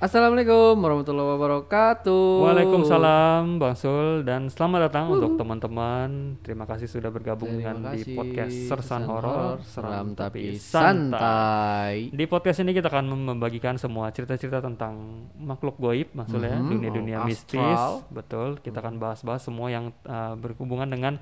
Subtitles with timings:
[0.00, 2.24] Assalamualaikum warahmatullahi wabarakatuh.
[2.40, 6.40] Waalaikumsalam Bang Sul dan selamat datang untuk teman-teman.
[6.40, 8.16] Terima kasih sudah bergabung Terima dengan di kasih.
[8.16, 11.12] podcast Sersan Horor seram tapi santai.
[11.12, 12.16] santai.
[12.16, 14.96] Di podcast ini kita akan membagikan semua cerita-cerita tentang
[15.36, 17.60] makhluk goib, maksudnya Mhm, dunia-dunia oh, mistis.
[17.60, 18.00] astral.
[18.08, 21.20] Betul, kita akan bahas-bahas semua yang uh, berhubungan dengan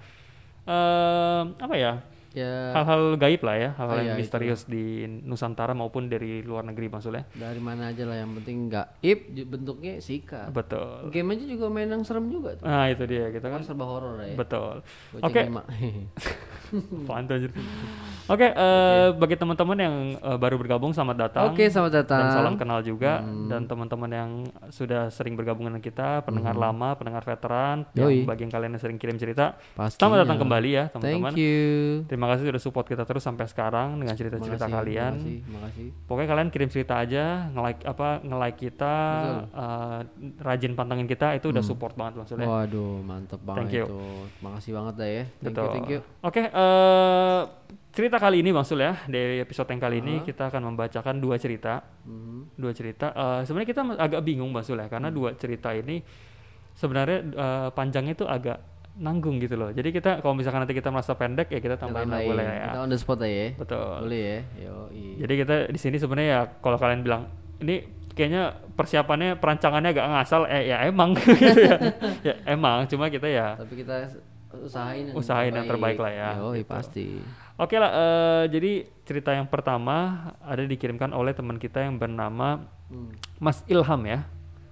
[0.71, 1.99] eh, apa ya?
[2.31, 4.85] Ya Hal-hal gaib lah ya, hal-hal Oh, yang iya, misterius di
[5.25, 7.25] Nusantara maupun dari luar negeri maksudnya.
[7.31, 8.69] dari mana aja lah yang penting
[9.33, 10.53] j- bentuknya sikat.
[10.53, 11.09] Betul.
[11.09, 12.65] Game aja juga main yang serem juga tuh.
[12.65, 14.37] Nah, itu dia kita Kan kan serba horor ya.
[14.37, 14.85] betul.
[15.19, 15.41] Oke.
[15.43, 15.65] lima.
[17.03, 17.53] Apaan tuh, anjir?
[18.29, 21.45] Oke, eh, bagi teman-teman yang eh, baru bergabung selamat datang.
[21.49, 22.21] Oke, selamat datang.
[22.21, 23.49] Dan salam kenal juga Hmm.
[23.49, 24.31] dan teman-teman yang
[24.69, 27.97] sudah sering bergabung dengan kita, pendengar lama, pendengar veteran, Hmm.
[27.99, 28.21] Yoi.
[28.21, 29.57] yang bagi yang kalian yang sering kirim cerita.
[29.73, 29.97] Pastinya.
[29.99, 31.33] Selamat datang kembali ya, teman-teman.
[31.33, 31.65] Thank you.
[32.05, 35.13] Terima kasih sudah support kita terus sampai sekarang dengan cerita-cerita kalian.
[35.17, 35.89] Makasih, makasih.
[36.05, 39.41] Pokoknya kalian kirim cerita aja, nge-like apa, nge-like kita, Betul.
[39.57, 40.01] eh,
[40.39, 42.45] rajin pantengin kita itu udah support banget maksudnya.
[42.45, 43.85] Waduh, mantep banget Thank you.
[43.87, 44.01] itu.
[44.39, 45.25] Makasih banget dah ya.
[45.25, 45.65] Thank Betul.
[45.65, 46.01] you, thank you.
[46.21, 47.41] Oke, eh,
[47.95, 51.39] cerita kali ini Bang Sul ya, dari episode yang kali ini kita akan membacakan dua
[51.39, 51.83] cerita.
[52.07, 52.59] Mhm.
[52.59, 53.15] Dua cerita.
[53.15, 56.03] Eh, sebenarnya kita agak bingung Bang Sul ya, karena dua cerita ini
[56.75, 58.59] sebenarnya eh, panjangnya itu agak
[58.99, 59.71] nanggung gitu loh.
[59.71, 62.67] Jadi kita kalau misalkan nanti kita merasa pendek ya kita tambahin lah boleh ya.
[62.75, 63.49] Kita on the spot aja ya.
[63.55, 63.95] Betul.
[64.03, 64.39] Boleh ya.
[64.67, 64.75] Yo,
[65.23, 67.31] Jadi kita di sini sebenarnya ya kalau kalian bilang
[67.63, 67.87] ini
[68.19, 71.79] kayaknya persiapannya perancangannya agak ngasal eh ya emang gitu ya.
[72.27, 74.11] ya emang cuma kita ya Tapi kita
[74.61, 76.67] usahain yang Usahain yang terbaik lah ya, gitu.
[76.67, 77.07] pasti.
[77.55, 79.97] Oke lah, eh, jadi cerita yang pertama
[80.39, 83.13] ada dikirimkan oleh teman kita yang bernama Hmm.
[83.37, 84.25] Mas Ilham ya.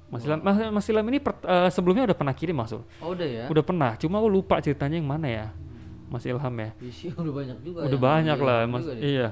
[0.08, 2.80] Mas Ilham, Mas, Mas Ilham ini per- eh, sebelumnya udah pernah kirim Mas Ul.
[2.96, 3.44] Oh, udah ya.
[3.46, 5.46] Udah pernah, cuma aku lupa ceritanya yang mana ya.
[6.08, 6.70] Mas Ilham ya.
[6.80, 7.84] Isi udah banyak juga.
[7.84, 8.84] Udah yang banyak Ilham lah Mas.
[8.96, 9.28] Iya.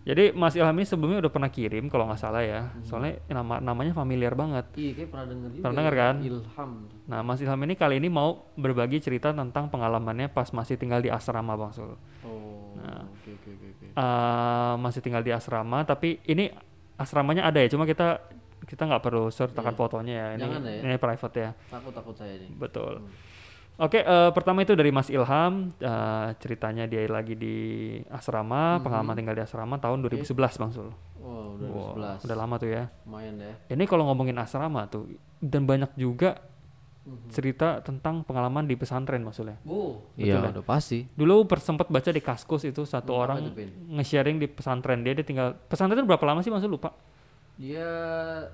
[0.00, 2.72] Jadi Mas Ilham ini sebelumnya udah pernah kirim kalau nggak salah ya.
[2.72, 2.80] Hmm.
[2.88, 4.64] Soalnya nama namanya familiar banget.
[4.72, 5.62] Iya, kayak pernah denger juga.
[5.68, 5.80] Pernah ya.
[5.84, 6.14] denger kan?
[6.24, 6.70] Ilham.
[7.04, 11.12] Nah, Mas Ilham ini kali ini mau berbagi cerita tentang pengalamannya pas masih tinggal di
[11.12, 11.92] asrama Bang Sul.
[12.24, 12.72] Oh.
[12.80, 13.04] Nah.
[13.12, 13.86] Oke, oke, oke, oke.
[13.92, 16.48] eh masih tinggal di asrama tapi ini
[16.96, 18.24] asramanya ada ya cuma kita
[18.64, 20.42] kita nggak perlu sertakan fotonya ya ini.
[20.48, 20.80] Jangan ya.
[20.84, 22.48] ini private ya Takut-takut saya nih.
[22.56, 23.29] betul Hmm.
[23.80, 27.56] Oke eh, pertama itu dari Mas Ilham eh, ceritanya dia lagi di
[28.06, 28.84] asrama Hmm.
[28.84, 32.24] pengalaman tinggal di asrama tahun 2011 bang Sul Oh, udah Wow, 11.
[32.24, 33.52] udah lama tuh ya Lumayan ya.
[33.68, 35.08] ini kalau ngomongin asrama tuh
[35.38, 36.40] dan banyak juga
[37.00, 37.28] Mhm.
[37.28, 40.52] cerita tentang pengalaman di pesantren maksudnya Oh, Betul iya, ya?
[40.52, 41.08] udah pasti.
[41.10, 43.38] dulu sempat baca di kaskus itu satu Hmm, orang
[43.90, 46.92] nge-sharing di pesantren dia dia tinggal pesantren itu berapa lama sih maksud lupa
[47.56, 47.88] Dia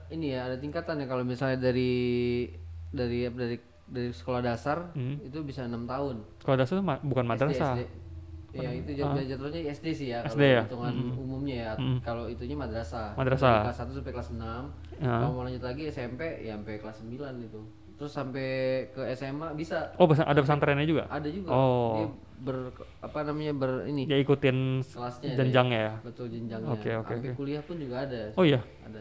[0.09, 2.51] ini ya ada tingkatan ya kalau misalnya dari
[2.89, 5.17] dari dari dari sekolah dasar Hmm.
[5.21, 6.23] itu bisa enam tahun.
[6.39, 7.75] Kalau dasar ma- bukan madrasah.
[7.75, 8.57] SD, SD.
[8.57, 10.63] Ya itu jat- jatuhnya SD sih ya SD kalau ya?
[10.65, 11.73] hitungan umumnya ya.
[12.01, 13.13] Kalau itunya madrasah.
[13.15, 13.63] Madrasah.
[13.65, 14.63] Kelas 1 sampai kelas 6.
[14.97, 15.13] Ya.
[15.15, 17.61] Kalau mau lanjut lagi SMP ya sampai kelas 9 itu.
[17.97, 18.49] Terus sampai
[18.91, 21.05] ke SMA bisa Oh, ada pesantrennya juga?
[21.07, 21.49] ada juga.
[21.49, 21.97] Oh.
[21.97, 22.07] Dia
[22.39, 22.57] ber
[23.01, 25.93] apa namanya ber ini Ya ikutin kelasnya jenjangnya ya.
[26.03, 26.69] betul jenjangnya.
[26.71, 27.37] Oke, oke, sampai oke.
[27.37, 28.29] kuliah pun juga ada.
[28.35, 28.61] Oh iya.
[28.83, 29.01] Ada.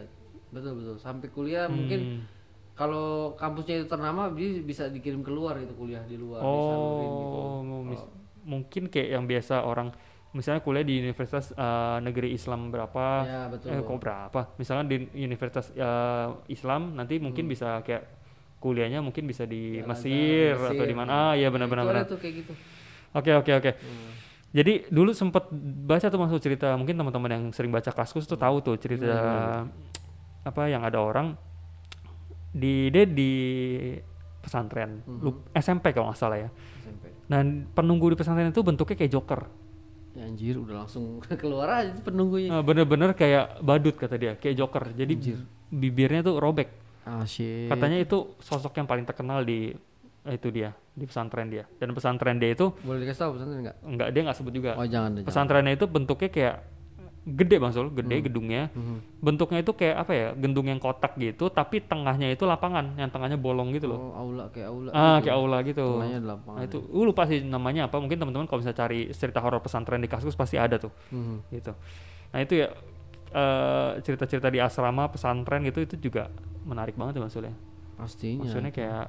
[0.49, 0.95] Betul betul.
[0.97, 2.19] Sampai kuliah mungkin Hmm.
[2.75, 7.37] Kalau kampusnya itu ternama dia bisa dikirim keluar gitu kuliah di luar disalurin gitu.
[7.39, 8.07] Oh,
[8.45, 9.89] mungkin kayak yang biasa orang
[10.35, 13.05] misalnya kuliah di universitas eh, negeri Islam berapa?
[13.23, 13.71] Ya betul.
[13.71, 14.39] Eh, kok berapa?
[14.59, 18.03] Misalkan di universitas eh, Islam nanti mungkin bisa kayak
[18.59, 20.99] kuliahnya mungkin bisa di Ya, Mesir Al-Azhar, atau di Mesir.
[20.99, 21.11] mana?
[21.31, 22.03] Ah, iya Itu benar-benar.
[22.03, 22.53] tuh kayak gitu.
[23.15, 23.71] Oke, oke, oke.
[23.79, 24.11] Hmm.
[24.55, 25.47] Jadi dulu sempat
[25.87, 29.15] baca tuh masuk cerita mungkin teman-teman yang sering baca kaskus tuh tahu tuh cerita
[30.43, 31.35] apa yang ada orang
[32.55, 33.31] di dia di
[34.39, 36.49] pesantren Lup- SMP kalau nggak salah ya.
[36.79, 37.03] SMP.
[37.25, 39.41] Dan penunggu di pesantren itu bentuknya kayak joker.
[40.13, 42.49] Ya anjir udah langsung keluar aja penunggunya.
[42.49, 44.93] Eh, Bener-bener kayak badut kata dia, kayak joker.
[44.93, 45.13] Jadi
[45.67, 46.69] bibirnya tuh robek.
[47.03, 47.67] Ah shit.
[47.67, 49.75] Katanya itu sosok yang paling terkenal di
[50.25, 51.67] itu dia di pesantren dia.
[51.75, 53.77] Dan pesantren dia itu Boleh dikasih tahu pesantren enggak?
[53.83, 54.71] enggak dia nggak sebut juga.
[54.73, 55.21] Oh jangan.
[55.21, 56.55] Pesantrennya itu bentuknya kayak
[57.25, 58.69] gede bang Sul, gede gedungnya.
[58.71, 59.17] Mhm.
[59.17, 63.35] Bentuknya itu kayak apa ya, gendung yang kotak gitu, tapi tengahnya itu lapangan, yang tengahnya
[63.35, 63.97] bolong gitu loh.
[63.97, 64.89] Oh aula kayak aula.
[64.93, 65.25] ah, gitu.
[65.25, 65.85] kayak aula gitu.
[65.97, 66.57] Tengahnya ada lapangan.
[66.61, 67.97] Nah, itu, gue lupa sih namanya apa.
[67.97, 71.35] Mungkin teman-teman kalau bisa cari cerita horor pesantren di Kaskus pasti ada tuh, Mhm.
[71.49, 71.73] gitu.
[72.29, 72.69] Nah itu ya
[73.35, 76.31] eh, cerita-cerita di asrama pesantren gitu itu juga
[76.63, 77.53] menarik banget ya maksudnya.
[77.99, 78.47] Pastinya.
[78.47, 79.05] Maksudnya kayak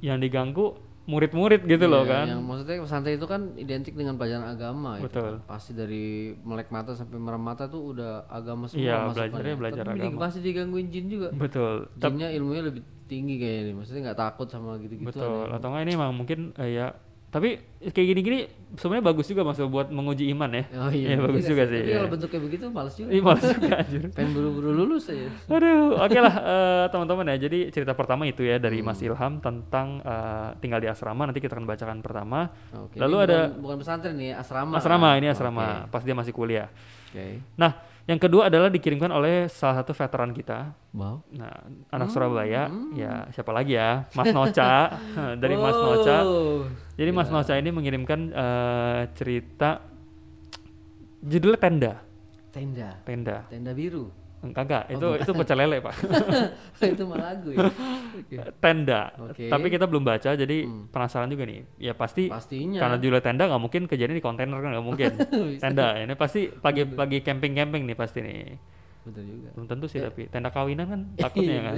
[0.00, 0.78] yang diganggu
[1.08, 2.24] murid-murid gitu loh Iya, kan.
[2.28, 5.40] Yang maksudnya pesantren itu kan identik dengan pelajaran agama itu Betul.
[5.40, 5.48] kan.
[5.48, 6.04] Pasti dari
[6.38, 10.20] melek mata sampai merem mata tuh udah agama semua Iya, belajarnya belajar Tapi agama.
[10.20, 11.28] pasti digangguin jin juga.
[11.32, 11.88] Betul.
[11.96, 13.74] Jinnya ilmunya lebih tinggi kayaknya nih.
[13.74, 15.08] Maksudnya nggak takut sama gitu-gitu.
[15.08, 15.48] betul.
[15.48, 16.92] Atau enggak ini emang mungkin eh, ya
[17.28, 18.38] tapi kayak gini-gini
[18.72, 20.64] sebenarnya bagus juga mas buat menguji iman ya.
[20.80, 21.80] Oh iya, Iya, bagus iya juga sih.
[21.80, 21.96] Tapi iya.
[22.00, 23.08] kalau bentuknya begitu males juga.
[23.12, 24.02] Ini males juga anjir.
[24.16, 25.28] Pengen buru-buru lulus aja.
[25.46, 27.36] Aduh, oke lah eh, teman-teman ya.
[27.44, 28.88] Jadi cerita pertama itu ya dari Hmm.
[28.88, 31.28] Mas Ilham tentang eh, tinggal di asrama.
[31.28, 32.48] Nanti kita akan bacakan pertama.
[32.72, 32.96] Oke.
[32.96, 34.72] Lalu ini ada bukan, bukan pesantren nih, asrama.
[34.80, 35.92] asrama ini asrama Oke.
[35.92, 36.68] pas dia masih kuliah.
[37.12, 37.44] Oke.
[37.56, 37.76] Nah,
[38.08, 40.72] yang kedua adalah dikirimkan oleh salah satu veteran kita.
[40.96, 41.20] Wow.
[41.30, 44.08] Nah, Hmm, anak Surabaya, ya siapa lagi ya?
[44.16, 44.96] Mas Noca
[45.44, 46.18] dari Mas Noca.
[46.96, 49.84] Jadi Mas Noca ini mengirimkan eh, cerita
[51.20, 51.92] judulnya tenda,
[52.48, 52.90] Tenda.
[53.04, 53.36] tenda.
[53.46, 54.08] Tenda biru.
[54.38, 55.94] Kagak, Oh, itu itu pecel lele, Pak.
[56.94, 57.66] itu mah lagu ya.
[58.62, 59.10] Tenda.
[59.20, 59.50] Oke.
[59.50, 60.86] Tapi kita belum baca, jadi Hmm.
[60.88, 61.66] penasaran juga nih.
[61.76, 62.78] Ya pasti Pastinya.
[62.78, 65.10] karena judulnya tenda nggak mungkin kejadian di kontainer kan nggak mungkin.
[65.62, 68.54] Tenda ini pasti pagi pagi camping camping nih pasti nih.
[69.02, 69.48] Betul juga.
[69.52, 71.74] Belum tentu sih tapi tenda kawinan kan takutnya kan.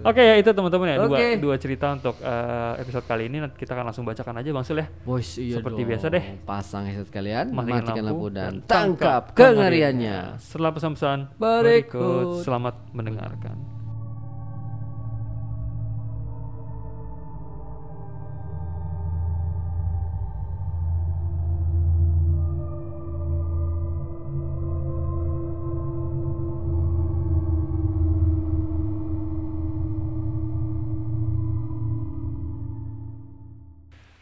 [0.00, 3.76] Oke ya itu teman-teman ya dua dua cerita untuk eh, episode kali ini nanti kita
[3.76, 4.88] akan langsung bacakan aja Bang Sul ya.
[5.04, 5.88] Boys, iya Seperti dong.
[5.92, 6.24] biasa deh.
[6.44, 10.40] Pasang headset kalian, Matikan matikan, lampu, dan tangkap tangkap kengeriannya.
[10.40, 12.40] Setelah pesan-pesan Berikut.
[12.44, 13.79] selamat mendengarkan.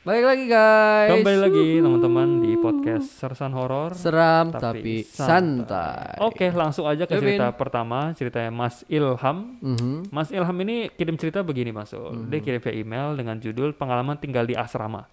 [0.09, 1.11] Balik lagi guys.
[1.21, 6.17] Kembali lagi teman-teman di podcast Sersan Horor Seram tapi, santai.
[6.25, 9.61] Oke, langsung aja ke Yuk, cerita pertama, ceritanya Mas Ilham.
[9.61, 10.09] Mhm.
[10.09, 12.25] Mas Ilham ini kirim cerita begini Mas Ul.
[12.25, 12.33] Hmm.
[12.33, 15.05] Dia kirim via email dengan judul pengalaman tinggal di asrama.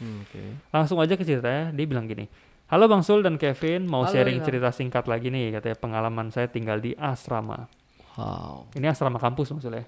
[0.00, 0.56] Oke.
[0.72, 2.24] Langsung aja ke ceritanya, dia bilang gini.
[2.72, 4.48] Halo Bang Sul dan Kevin, mau Halo, sharing Ilham.
[4.48, 7.68] cerita singkat lagi nih, katanya pengalaman saya tinggal di asrama.
[8.16, 8.72] Wow.
[8.72, 9.84] Ini asrama kampus maksudnya.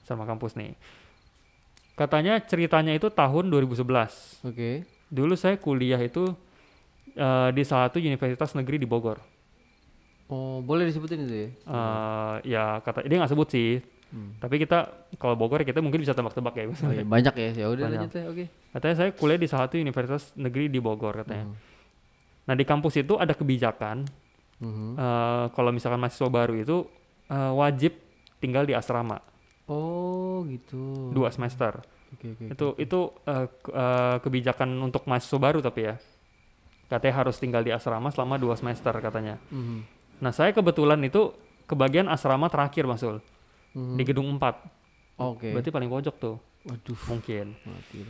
[0.00, 0.72] Asrama kampus nih.
[2.00, 4.40] Katanya ceritanya itu tahun 2011.
[4.48, 4.88] Oke.
[5.12, 6.32] Dulu saya kuliah itu
[7.12, 9.20] eh, di salah satu universitas negeri di Bogor.
[10.32, 11.48] Oh, boleh disebutin itu ya?
[11.52, 13.84] Eh, ya kata dia nggak sebut sih.
[14.08, 14.32] Hmm.
[14.40, 14.88] Tapi kita
[15.20, 16.64] kalau Bogor ya kita mungkin bisa tebak-tebak ya.
[16.72, 17.50] Oh, iya, banyak ya.
[17.52, 18.24] Ya udah lanjut ya.
[18.32, 18.44] Oke.
[18.72, 21.52] Katanya saya kuliah di salah satu universitas negeri di Bogor katanya.
[21.52, 21.56] Mhm.
[22.48, 24.08] Nah di kampus itu ada kebijakan
[24.64, 24.96] Mhm.
[24.96, 26.88] eh, kalau misalkan mahasiswa baru itu
[27.28, 27.92] eh, wajib
[28.40, 29.20] tinggal di asrama
[29.70, 31.10] Oh, gitu.
[31.10, 31.78] dua semester.
[32.10, 32.44] Oke, oke.
[32.50, 35.94] Itu itu eh, ke- eh, kebijakan untuk mahasiswa baru tapi ya.
[36.86, 39.38] Katanya harus tinggal di asrama selama dua semester katanya.
[39.46, 39.86] Mhm.
[40.18, 41.30] Nah saya kebetulan itu
[41.64, 43.22] kebagian asrama terakhir masul
[43.70, 43.94] Mhm.
[43.94, 44.58] di gedung 4
[45.16, 45.54] Oke.
[45.54, 46.98] Berarti paling pojok tuh Waduh.
[47.06, 47.54] mungkin.
[47.62, 48.02] Mati.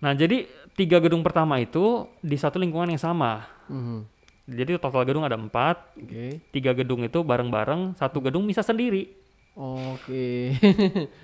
[0.00, 0.44] Nah jadi
[0.74, 3.46] tiga gedung pertama itu di satu lingkungan yang sama.
[3.70, 4.10] Mhm.
[4.42, 6.42] Jadi total gedung ada empat, Oke.
[6.50, 9.14] tiga gedung itu bareng-bareng, satu gedung bisa sendiri.
[9.56, 10.56] Oke.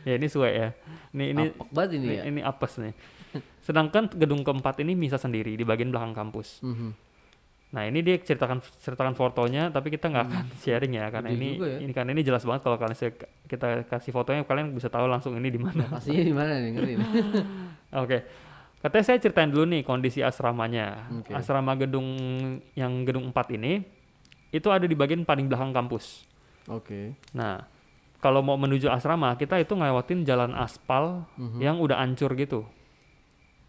[0.04, 0.68] Ya ini suwe ya.
[1.16, 2.22] Ini ini ini ini, ya.
[2.28, 2.92] ini apes nih.
[3.64, 6.60] Sedangkan gedung keempat ini bisa sendiri di bagian belakang kampus.
[6.64, 7.08] Mhm.
[7.68, 11.48] Nah ini dia ceritakan ceritakan fotonya, tapi kita nggak akan sharing ya karena Gede ini
[11.60, 11.78] ya.
[11.84, 12.96] ini karena ini jelas banget kalau kalian
[13.44, 15.84] kita kasih fotonya kalian bisa tahu langsung ini di mana.
[15.92, 16.70] Aslinya di mana nih?
[16.72, 17.08] Ngeri nih.
[18.04, 18.18] Oke.
[18.78, 21.10] Katanya saya ceritain dulu nih kondisi asramanya.
[21.12, 21.34] Oke.
[21.34, 22.08] Asrama gedung
[22.72, 23.84] yang gedung 4 ini
[24.48, 26.24] itu ada di bagian paling belakang kampus.
[26.72, 27.12] Oke.
[27.36, 27.68] Nah,
[28.18, 31.58] kalau mau menuju asrama kita itu ngelewatin jalan aspal Mhm.
[31.58, 32.66] yang udah hancur gitu.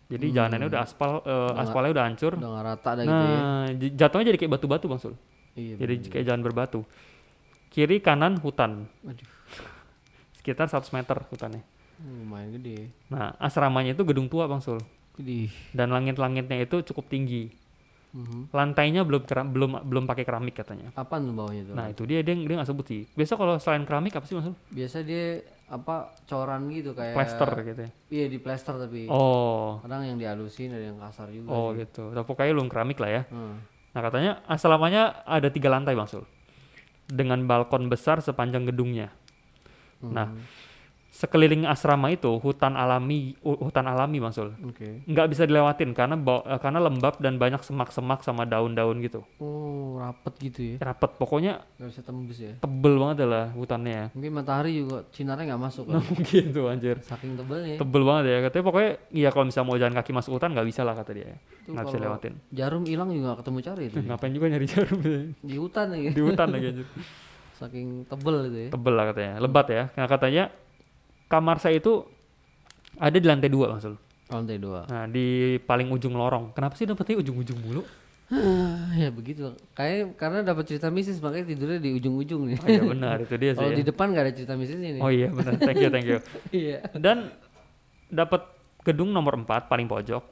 [0.08, 0.36] Jadi Hmm.
[0.36, 2.34] jalanannya udah aspal Udah aspalnya udah hancur.
[2.34, 3.38] Udah rata dah gitu ya.
[3.38, 5.13] Nah, j- jatuhnya jadi kayak batu-batu Bang Sul.
[5.53, 5.77] Iya.
[5.77, 6.10] Jadi bener.
[6.10, 6.79] kayak jalan berbatu.
[7.70, 8.89] Kiri kanan hutan.
[9.03, 9.27] Aduh.
[10.34, 11.62] Sekitar 100 meter hutannya.
[12.00, 12.89] Lumayan gede.
[13.06, 14.82] Nah, asramanya itu gedung tua Bang Sul.
[15.13, 15.51] Gede.
[15.72, 17.53] Dan langit-langitnya itu cukup tinggi.
[18.09, 18.49] Mhm.
[18.49, 20.89] Lantainya belum keram- belum belum pakai keramik katanya.
[20.93, 21.75] Apaan tuh bawahnya tuh?
[21.77, 23.01] Nah, itu dia dia dia nggak sebut sih.
[23.07, 24.57] Biasa kalau selain keramik apa sih Sul?
[24.67, 27.91] Biasa dia apa coran gitu kayak Plaster gitu ya.
[28.09, 29.77] Iya di plaster tapi Oh.
[29.79, 31.47] kadang yang dihalusin ada yang kasar juga.
[31.47, 31.85] Oh sih.
[31.85, 32.09] gitu.
[32.09, 33.21] Tapi pokoknya belum keramik lah ya.
[33.27, 33.61] Hmm.
[33.89, 36.25] Nah katanya asramanya ada tiga lantai bang Sul,
[37.05, 39.13] dengan balkon besar sepanjang gedungnya.
[39.99, 40.41] Nah, Hmm.
[41.09, 45.01] Sekeliling asrama itu hutan alami, hu- hutan alami Sul, Oke.
[45.03, 49.25] nggak bisa dilewatin karena eh, karena lembab dan banyak semak-semak sama daun-daun gitu.
[49.41, 50.75] Oh rapet gitu ya.
[50.79, 52.53] Rapet, pokoknya Gak bisa tembus ya.
[52.57, 54.13] tebel banget lah hutannya.
[54.13, 56.07] Mungkin matahari juga sinarnya nggak masuk Nah kan.
[56.07, 57.75] mungkin tuh anjir, Saking tebelnya.
[57.75, 58.65] tebel banget ya katanya.
[58.69, 61.35] Pokoknya iya kalau misalnya mau jalan kaki masuk hutan nggak bisa lah kata dia,
[61.65, 62.33] Itu nggak bisa lewatin.
[62.53, 63.97] Jarum hilang juga nggak ketemu cari itu.
[64.07, 65.19] Ngapain juga nyari jarum ya?
[65.41, 66.07] di hutan lagi.
[66.13, 66.87] di hutan lagi anjir.
[67.59, 68.69] Saking tebel itu ya.
[68.71, 70.47] tebel lah katanya lebat ya nah katanya
[71.29, 72.03] kamar saya itu
[72.98, 73.95] ada di lantai dua maksud
[74.29, 74.86] Lantai dua.
[74.89, 77.81] nah di paling ujung lorong kenapa sih dapetnya ujung-ujung mulu
[78.93, 79.57] ya begitu.
[79.74, 82.57] Kayak karena dapat cerita mistis makanya tidurnya di ujung-ujung nih.
[82.62, 83.77] oh iya benar itu dia sih Kalau ya.
[83.81, 85.01] di depan nggak ada cerita mistisnya nih.
[85.01, 86.19] oh iya benar thank you thank you
[86.53, 86.77] iya.
[86.93, 87.33] dan
[88.13, 88.45] dapat
[88.86, 90.24] gedung nomor 4 paling pojok,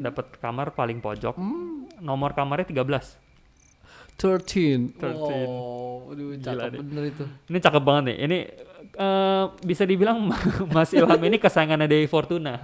[0.00, 1.36] dapat kamar paling pojok.
[1.36, 1.86] Hmm.
[2.00, 2.80] Nomor kamarnya 13.
[4.16, 4.96] 13.
[4.96, 5.14] 13.
[5.20, 7.24] Oh, aduh, cakep bener itu.
[7.52, 8.16] Ini cakep banget nih.
[8.24, 8.38] Ini
[8.92, 10.30] eh, bisa dibilang
[10.74, 12.58] Mas Ilham ini kesayangannya Dewi Fortuna.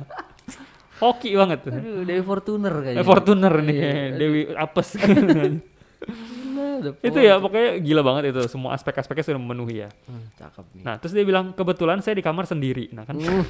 [0.96, 1.72] Hoki banget tuh.
[1.72, 3.00] Aduh, Dewi Fortuner kayaknya.
[3.00, 4.88] Eh, Fortuner nih, Iya, Dewi apes.
[4.96, 8.40] Gila, udah itu ya pokoknya gila banget itu.
[8.48, 9.90] Semua aspek-aspeknya sudah memenuhi ya.
[10.08, 10.82] Hmm, cakep nih.
[10.84, 12.88] Nah, terus dia bilang kebetulan saya di kamar sendiri.
[12.92, 13.44] Nah kan Hmm.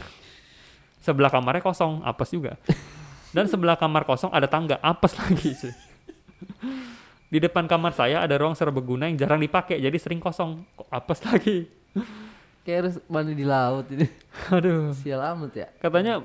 [0.98, 2.58] sebelah kamarnya kosong, apes juga.
[3.30, 5.74] Dan sebelah kamar kosong ada tangga, apes lagi sih.
[7.26, 10.66] Di depan kamar saya ada ruang serbaguna yang jarang dipakai, jadi sering kosong.
[10.88, 11.66] Apes lagi?
[12.66, 14.10] Kayak harus mandi di laut ini.
[14.54, 14.90] Aduh.
[14.92, 15.66] Sial amat ya.
[15.78, 16.18] Katanya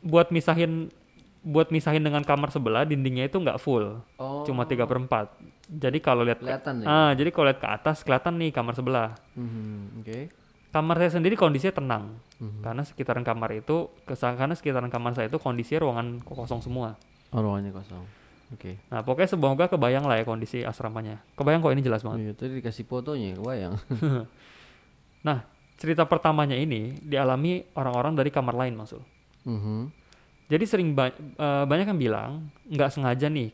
[0.00, 0.92] buat misahin
[1.40, 4.44] buat misahin dengan kamar sebelah dindingnya itu nggak full, Oh.
[4.44, 5.32] cuma tiga per empat.
[5.66, 6.86] Jadi kalau lihat ke, kelihatan ya.
[6.86, 9.16] ah, jadi kalau lihat ke atas kelihatan nih kamar sebelah.
[9.32, 10.28] Mhm, Oke.
[10.68, 12.04] Kamar saya sendiri kondisinya tenang,
[12.36, 12.60] Mhm.
[12.60, 17.00] karena sekitaran kamar itu, karena sekitaran kamar saya itu kondisinya ruangan kosong semua.
[17.32, 18.04] Oh, ruangannya kosong.
[18.52, 18.76] Oke.
[18.86, 21.24] Nah pokoknya semoga kebayang lah ya kondisi asramanya.
[21.32, 22.20] Kebayang kok ini jelas banget.
[22.20, 23.74] Iya, tadi dikasih fotonya, kebayang.
[25.20, 25.44] Nah
[25.80, 29.00] cerita pertamanya ini dialami orang-orang dari kamar lain maksud.
[29.42, 29.88] Mhm.
[30.46, 32.30] Jadi sering ba- eh, banyak yang bilang
[32.66, 33.48] nggak sengaja nih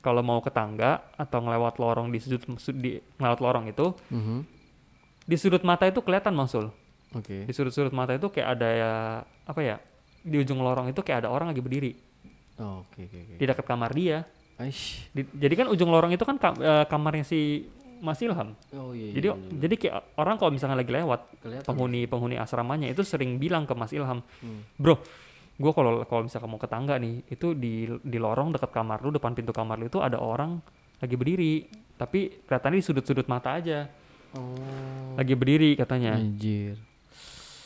[0.00, 4.38] kalau mau ke tangga atau ngelewat lorong di sudut su- di ngelewat lorong itu Mhm.
[5.22, 6.68] di sudut mata itu kelihatan masul.
[7.10, 7.42] Oke.
[7.42, 8.92] Di sudut-sudut mata itu kayak ada ya
[9.44, 9.76] apa ya
[10.20, 11.92] di ujung lorong itu kayak ada orang lagi berdiri
[12.54, 13.34] Oh, Oke, oke, oke.
[13.34, 14.28] di dekat kamar dia.
[14.60, 15.08] Aish.
[15.10, 17.64] Di- jadi kan ujung lorong itu kan ka- eh, kamarnya si
[18.00, 18.56] Mas Ilham.
[18.70, 19.12] Oh iya.
[19.12, 19.56] Jadi iya, iya.
[19.58, 21.64] jadi kayak orang kalau misalnya lagi lewat kelihatan.
[21.64, 24.64] penghuni penghuni asramanya itu sering bilang ke Mas Ilham, Hmm.
[24.74, 24.96] bro,
[25.54, 29.10] gue kalau kalau misalnya mau ke tangga nih, itu di di lorong dekat kamar lu,
[29.10, 30.58] depan pintu kamar lu itu ada orang
[30.96, 31.64] lagi berdiri,
[31.94, 33.84] tapi kelihatannya di sudut-sudut mata aja,
[34.30, 34.56] Oh.
[35.14, 36.14] lagi berdiri katanya.
[36.14, 36.78] Anjir.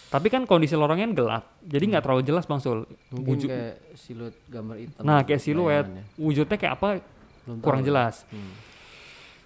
[0.06, 2.86] Tapi kan kondisi lorongnya kan gelap, jadi nggak terlalu jelas bang Sul.
[3.10, 5.02] Mungkin Wujud- kayak siluet gambar hitam.
[5.02, 6.04] nah kayak siluet, bayangannya.
[6.16, 6.88] wujudnya kayak apa
[7.44, 7.88] Belum kurang tahu.
[7.90, 8.14] jelas.
[8.28, 8.52] Hmm.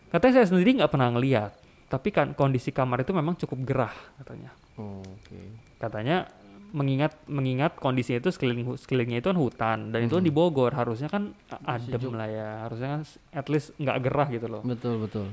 [0.09, 1.53] Katanya saya sendiri nggak pernah ngeliat,
[1.87, 4.51] tapi kan kondisi kamar itu memang cukup gerah katanya.
[4.75, 5.37] Oh, Oke.
[5.77, 6.27] katanya
[6.69, 11.09] mengingat mengingat kondisinya itu sekeliling sekelilingnya itu kan hutan dan itu kan di Bogor harusnya
[11.09, 11.33] kan
[11.65, 12.13] adem Sejuk.
[12.13, 15.33] lah ya harusnya kan at least nggak gerah gitu loh Betul, betul.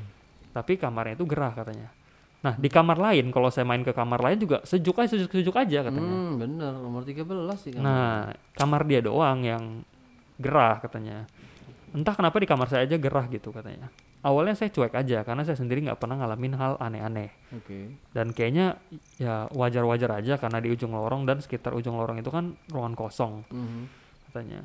[0.50, 1.91] tapi kamarnya itu gerah katanya
[2.39, 5.51] nah di kamar lain kalau saya main ke kamar lain juga sejuk aja sejuk sejuk
[5.53, 6.72] aja katanya Hmm, bener.
[6.72, 7.27] Nomor 13
[7.60, 7.82] sih kan.
[7.82, 9.84] nah kamar dia doang yang
[10.38, 11.27] gerah katanya
[11.91, 13.91] entah kenapa di kamar saya aja gerah gitu katanya
[14.25, 17.94] awalnya saya cuek aja karena saya sendiri nggak pernah ngalamin hal aneh-aneh Oke.
[18.10, 18.82] dan kayaknya
[19.15, 23.34] ya wajar-wajar aja karena di ujung lorong dan sekitar ujung lorong itu kan ruangan kosong
[23.48, 23.82] Mhm.
[24.27, 24.60] katanya.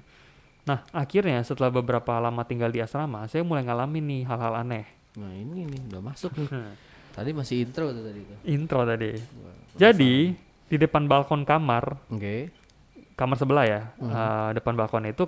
[0.64, 4.88] Nah akhirnya setelah beberapa lama tinggal di asrama saya mulai ngalamin nih hal-hal aneh.
[5.10, 6.48] Nah, ini nih udah masuk nih.
[7.16, 8.38] Tadi masih intro tuh tadi tuh.
[8.46, 9.10] Intro tadi.
[9.42, 10.30] Wah, Jadi
[10.70, 12.48] di depan balkon kamar Oke.
[13.12, 14.08] kamar sebelah ya Mhm.
[14.08, 15.26] eh, depan balkon itu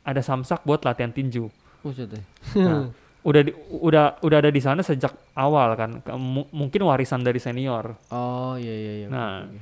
[0.00, 1.50] ada samsak buat latihan tinju.
[1.84, 2.24] Deh.
[2.56, 2.88] Nah,
[3.28, 7.92] udah di- udah udah ada di sana sejak awal kan mu- mungkin warisan dari senior.
[8.08, 9.06] Oh, iya iya iya.
[9.06, 9.58] Nah, oke.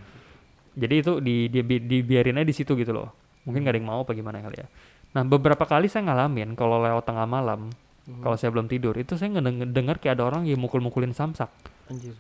[0.77, 3.11] Jadi itu di, di, di- dibiarin aja di situ gitu loh.
[3.43, 4.69] Mungkin gak ada yang mau apa gimana kali ya.
[5.13, 7.73] Nah beberapa kali saya ngalamin kalau lewat tengah malam,
[8.05, 8.21] Mhm.
[8.21, 11.49] kalau saya belum tidur, itu saya ngedeng- dengar kayak ada orang yang mukul-mukulin samsak.
[11.89, 12.15] Anjir.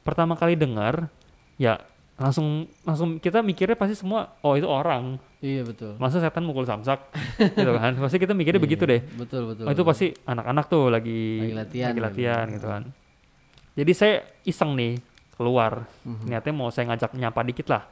[0.00, 1.12] Pertama kali dengar,
[1.56, 1.76] ya
[2.18, 2.46] langsung
[2.82, 5.16] langsung kita mikirnya pasti semua, oh itu orang.
[5.38, 5.94] Iya betul.
[5.96, 6.98] Masa setan mukul samsak,
[7.38, 7.94] gitu kan?
[7.94, 9.00] Pasti kita mikirnya Iya, begitu deh.
[9.14, 9.64] Betul betul.
[9.64, 9.86] Oh itu betul.
[9.86, 12.82] pasti anak-anak tuh lagi Lagi latihan lagi latihan gitu kan.
[13.72, 14.98] Jadi saya iseng nih
[15.32, 16.26] keluar, Mhm.
[16.26, 17.86] niatnya mau saya ngajak nyapa dikit lah.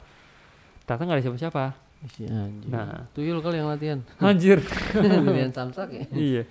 [0.83, 1.64] Ternyata nggak ada siapa-siapa.
[2.66, 3.06] Nah.
[3.12, 3.99] tuyul kali yang latihan.
[4.21, 4.59] Anjir.
[5.26, 6.04] Latihan samsak ya.
[6.12, 6.42] iya.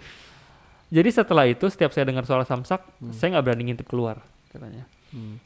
[0.87, 3.11] Jadi setelah itu setiap saya dengar suara samsak, Hmm.
[3.11, 4.87] saya nggak berani ngintip keluar katanya.
[5.11, 5.43] Hmm.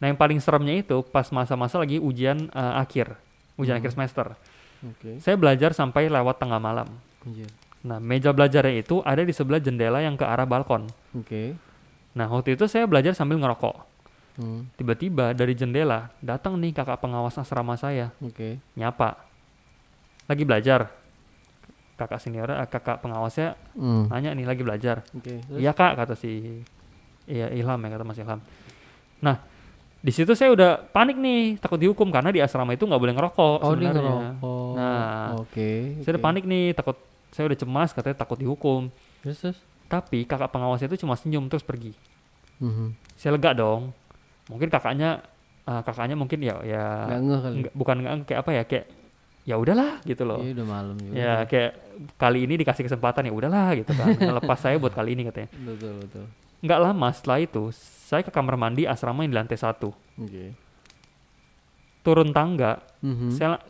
[0.00, 3.14] Nah yang paling seremnya itu pas masa-masa lagi ujian eh, akhir,
[3.54, 3.82] ujian Hmm.
[3.84, 4.26] akhir semester.
[4.82, 5.20] Oke.
[5.20, 6.88] Saya belajar sampai lewat tengah malam.
[7.20, 7.46] Anjir.
[7.80, 10.88] Nah meja belajarnya itu ada di sebelah jendela yang ke arah balkon.
[11.12, 11.52] Oke.
[12.12, 13.76] Nah waktu itu saya belajar sambil ngerokok.
[14.36, 14.72] Hmm.
[14.74, 18.56] Tiba-tiba dari jendela datang nih kakak pengawas asrama saya Oke.
[18.72, 19.20] nyapa.
[20.24, 20.88] Lagi belajar.
[21.94, 24.08] Kakak senior, eh, kakak pengawasnya Hmm.
[24.08, 25.04] nanya nih lagi belajar.
[25.52, 26.64] Iya kak kata si
[27.26, 28.40] iya Ilham ya kata Mas Ilham.
[29.20, 29.36] Nah
[30.00, 33.56] di situ saya udah panik nih takut dihukum karena di asrama itu nggak boleh ngerokok
[33.58, 34.00] Oh, sebenarnya.
[34.00, 34.72] ngerokok.
[34.72, 35.70] Nah, oke.
[36.00, 36.96] Saya udah panik nih takut
[37.30, 38.88] saya udah cemas katanya takut dihukum.
[39.20, 39.58] Terus terus.
[39.86, 41.92] Tapi kakak pengawasnya itu cuma senyum terus pergi.
[42.58, 42.96] Mhm.
[43.14, 43.92] Saya lega dong.
[44.46, 45.20] Mungkin kakaknya
[45.62, 47.56] eh, kakaknya mungkin ya ya Nggak kali.
[47.70, 48.86] bukan nggak kayak apa ya kayak
[49.42, 50.40] ya udahlah gitu loh.
[50.40, 51.12] Iya udah malam juga.
[51.12, 51.72] Ya kayak
[52.16, 54.16] kali ini dikasih kesempatan ya udahlah gitu kan.
[54.16, 55.52] Ngelepas saya buat kali ini katanya.
[55.60, 56.24] Betul betul.
[56.60, 59.92] Nggak lama setelah itu saya ke kamar mandi asrama yang di lantai satu.
[60.16, 60.52] Oke.
[62.00, 63.28] Turun tangga, Mhm.
[63.32, 63.60] saya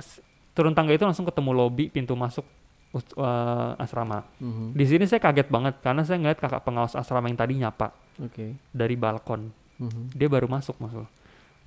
[0.55, 2.47] turun tangga itu langsung ketemu lobi pintu masuk
[2.91, 4.27] eh, asrama.
[4.43, 4.75] Mhm.
[4.75, 8.59] Di sini saya kaget banget karena saya ngeliat kakak pengawas asrama yang tadi nyapa Oke.
[8.75, 9.55] dari balkon.
[9.79, 10.11] Mhm.
[10.11, 11.07] Dia baru masuk masuk.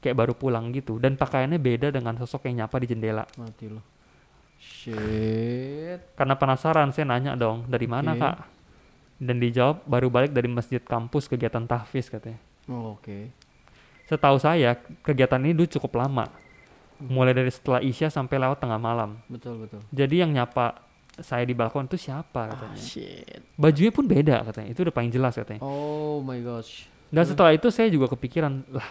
[0.04, 3.24] Kayak baru pulang gitu dan pakaiannya beda dengan sosok yang nyapa di jendela.
[3.40, 3.80] Mati lo.
[4.60, 6.16] Shit.
[6.16, 8.20] Karena penasaran saya nanya dong, dari mana Oke.
[8.20, 8.36] kak?
[9.24, 12.40] Dan dijawab baru balik dari masjid kampus kegiatan tahfiz katanya.
[12.68, 13.32] Oh, Oke.
[14.04, 16.28] Setahu saya kegiatan ini dulu cukup lama.
[17.00, 19.16] Mulai dari setelah Isya sampai lewat tengah malam.
[19.26, 19.80] Betul betul.
[19.90, 20.84] Jadi yang nyapa
[21.16, 22.76] saya di balkon itu siapa Ah, katanya.
[22.78, 23.40] shit.
[23.56, 24.70] Bajunya pun beda katanya.
[24.70, 25.62] Itu udah paling jelas katanya.
[25.62, 26.88] Oh my gosh.
[27.08, 28.90] Dan setelah itu saya juga kepikiran, lah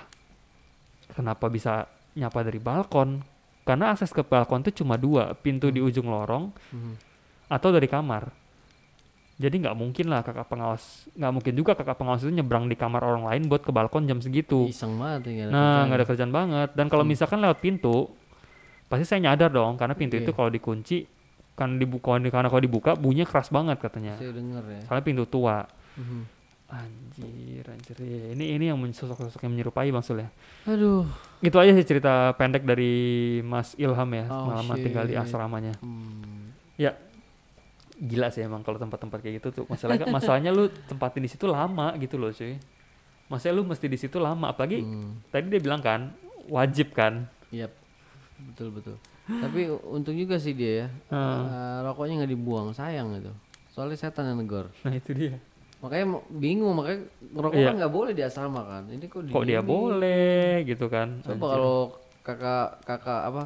[1.11, 1.85] kenapa bisa
[2.15, 3.21] nyapa dari balkon?
[3.63, 6.95] Karena akses ke balkon itu cuma dua, pintu di ujung lorong Mhm.
[7.49, 8.31] atau dari kamar.
[9.41, 13.01] Jadi nggak mungkin lah kakak pengawas, nggak mungkin juga kakak pengawas itu nyebrang di kamar
[13.01, 14.69] orang lain buat ke balkon jam segitu.
[14.69, 15.47] Iseng banget ya.
[15.49, 16.69] Nah, nggak ada kerjaan banget.
[16.77, 18.13] Dan kalau misalkan lewat pintu,
[18.93, 20.25] pasti saya nyadar dong, karena pintu Oke.
[20.29, 20.97] itu kalau dikunci,
[21.57, 24.15] kan dibuka, karena kalau dibuka bunyinya keras banget katanya.
[24.21, 24.81] Saya denger ya.
[24.85, 25.65] Soalnya pintu tua.
[25.97, 26.45] Mhm.
[26.73, 27.97] Anjir, anjir.
[28.01, 30.33] Iya, Ini ini yang sosok-sosok yang menyerupai Bang Sul ya.
[30.65, 31.05] Aduh.
[31.45, 35.77] Itu aja sih cerita pendek dari Mas Ilham ya, Oh, selama tinggal di asramanya.
[35.85, 36.57] Hmm.
[38.03, 39.65] Gila sih emang kalau tempat-tempat kayak gitu tuh.
[39.71, 42.59] Masalahnya masalahnya lu tempatin di situ lama gitu loh, cuy.
[43.27, 45.23] Masalahnya lu mesti di situ lama, apalagi Hmm.
[45.31, 46.11] tadi dia bilang kan
[46.47, 47.31] wajib kan.
[47.49, 47.71] Yap.
[48.43, 48.97] Betul betul.
[49.23, 50.87] Tapi untung juga sih dia ya.
[51.09, 51.41] Heeh.
[51.47, 53.31] Eh, rokoknya nggak dibuang, sayang gitu.
[53.71, 54.67] Soalnya setan yang negor.
[54.83, 55.39] Nah, itu dia.
[55.79, 57.67] Makanya bingung makanya ngerokok Iya.
[57.71, 58.83] kan nggak boleh di asrama kan.
[58.87, 59.67] Ini kok di Kok dia ini?
[59.67, 61.23] boleh gitu kan.
[61.23, 61.77] Coba kalau
[62.23, 63.43] kakak kakak apa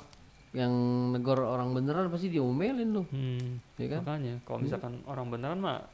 [0.57, 0.73] yang
[1.13, 4.01] negor orang beneran pasti diomelin lu, Hmm, ya kan?
[4.01, 5.85] makanya kalau misalkan orang beneran mah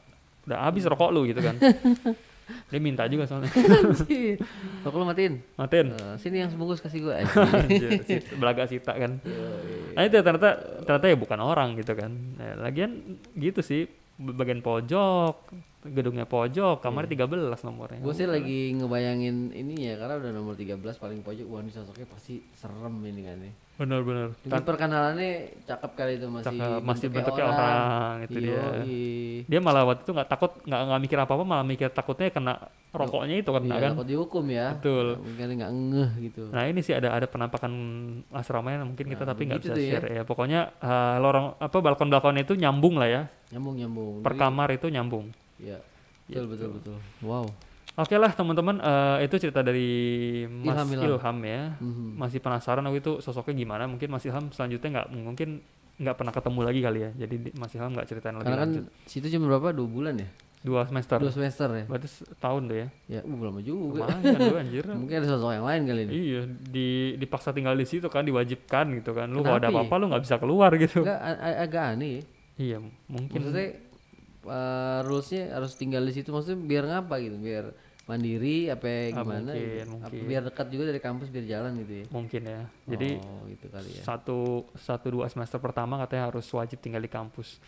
[0.47, 1.59] udah habis rokok lu gitu kan.
[2.71, 3.51] dia minta juga soalnya.
[4.83, 5.33] Rokok lu matiin.
[5.55, 5.87] Matiin.
[5.91, 7.19] Eh, sini yang sebungkus kasih gua.
[8.39, 9.19] Belaga sita kan.
[9.93, 10.49] Nah itu ternyata
[10.83, 12.11] ternyata ya bukan orang gitu kan.
[12.39, 15.49] Nah, lagian gitu sih bagian pojok,
[15.83, 17.27] gedungnya pojok, kamar 13
[17.65, 17.99] nomornya.
[17.99, 22.07] Gue sih lagi ngebayangin ini ya karena udah nomor 13 paling pojok wah ini sosoknya
[22.07, 23.53] pasti serem ini kan nih.
[23.73, 24.37] Bener-bener.
[24.45, 25.29] Ini perkenalannya
[25.65, 28.53] cakep kali itu masih Cakep, masih bentuknya orang, itu dia.
[28.53, 29.01] Yoi.
[29.49, 32.53] Dia malah waktu itu nggak takut, nggak nggak mikir apa-apa, malah mikir takutnya kena
[32.93, 33.91] rokoknya itu kena Iya, kan.
[33.97, 34.67] takut dihukum ya.
[34.77, 35.07] Betul.
[35.17, 36.43] Mungkin nggak ngeh gitu.
[36.53, 37.73] Nah ini sih ada ada penampakan
[38.29, 39.89] asramanya mungkin kita Nah, tapi nggak begitu bisa ya.
[39.97, 40.21] share ya.
[40.21, 43.21] Pokoknya eh, lorong apa balkon-balkonnya itu nyambung lah ya.
[43.49, 44.13] Nyambung nyambung.
[44.21, 45.33] Per kamar itu nyambung.
[45.57, 45.81] Iya.
[46.29, 46.97] Betul betul betul.
[47.25, 47.49] Wow.
[47.93, 49.85] Oke lah teman-teman, eh, itu cerita dari
[50.47, 51.37] Mas Ilham, Ilham, Ilham.
[51.43, 51.61] ya.
[51.77, 52.17] Mhm.
[52.17, 53.85] Masih penasaran waktu itu sosoknya gimana?
[53.85, 55.49] Mungkin Mas Ilham selanjutnya nggak mungkin
[55.93, 57.09] nggak pernah ketemu lagi kali ya.
[57.15, 58.85] Jadi di- Mas Ilham nggak ceritain lebih Karena kan lanjut.
[59.05, 59.69] situ cuma berapa?
[59.71, 60.29] Dua bulan ya?
[60.63, 61.19] Dua semester.
[61.19, 61.83] Dua semester ya?
[61.85, 62.87] Berarti setahun tuh ya.
[63.05, 64.09] Ya, uh, lama juga.
[64.09, 64.83] Lumayan anjir.
[64.97, 66.11] Mungkin ada sosok yang lain kali ini.
[66.15, 69.27] Iya, di dipaksa tinggal di situ kan diwajibkan gitu kan.
[69.27, 69.85] Lu kalau ada Kenapa ya?
[69.85, 71.03] apa-apa lu nggak bisa keluar gitu.
[71.03, 72.21] Enggak, a- a- agak aneh ya.
[72.55, 73.37] Iya, mungkin.
[73.37, 73.67] Maksudnya
[74.45, 77.71] uh, rulesnya harus tinggal di situ maksudnya biar ngapa gitu biar
[78.03, 79.79] mandiri apa ya, Ah, gimana mungkin, gitu.
[79.79, 80.23] Apa mungkin.
[80.27, 82.61] biar dekat juga dari kampus biar jalan gitu ya mungkin ya.
[82.85, 84.37] Jadi oh gitu kali ya satu
[84.75, 87.63] satu dua semester pertama katanya harus wajib tinggal di kampus.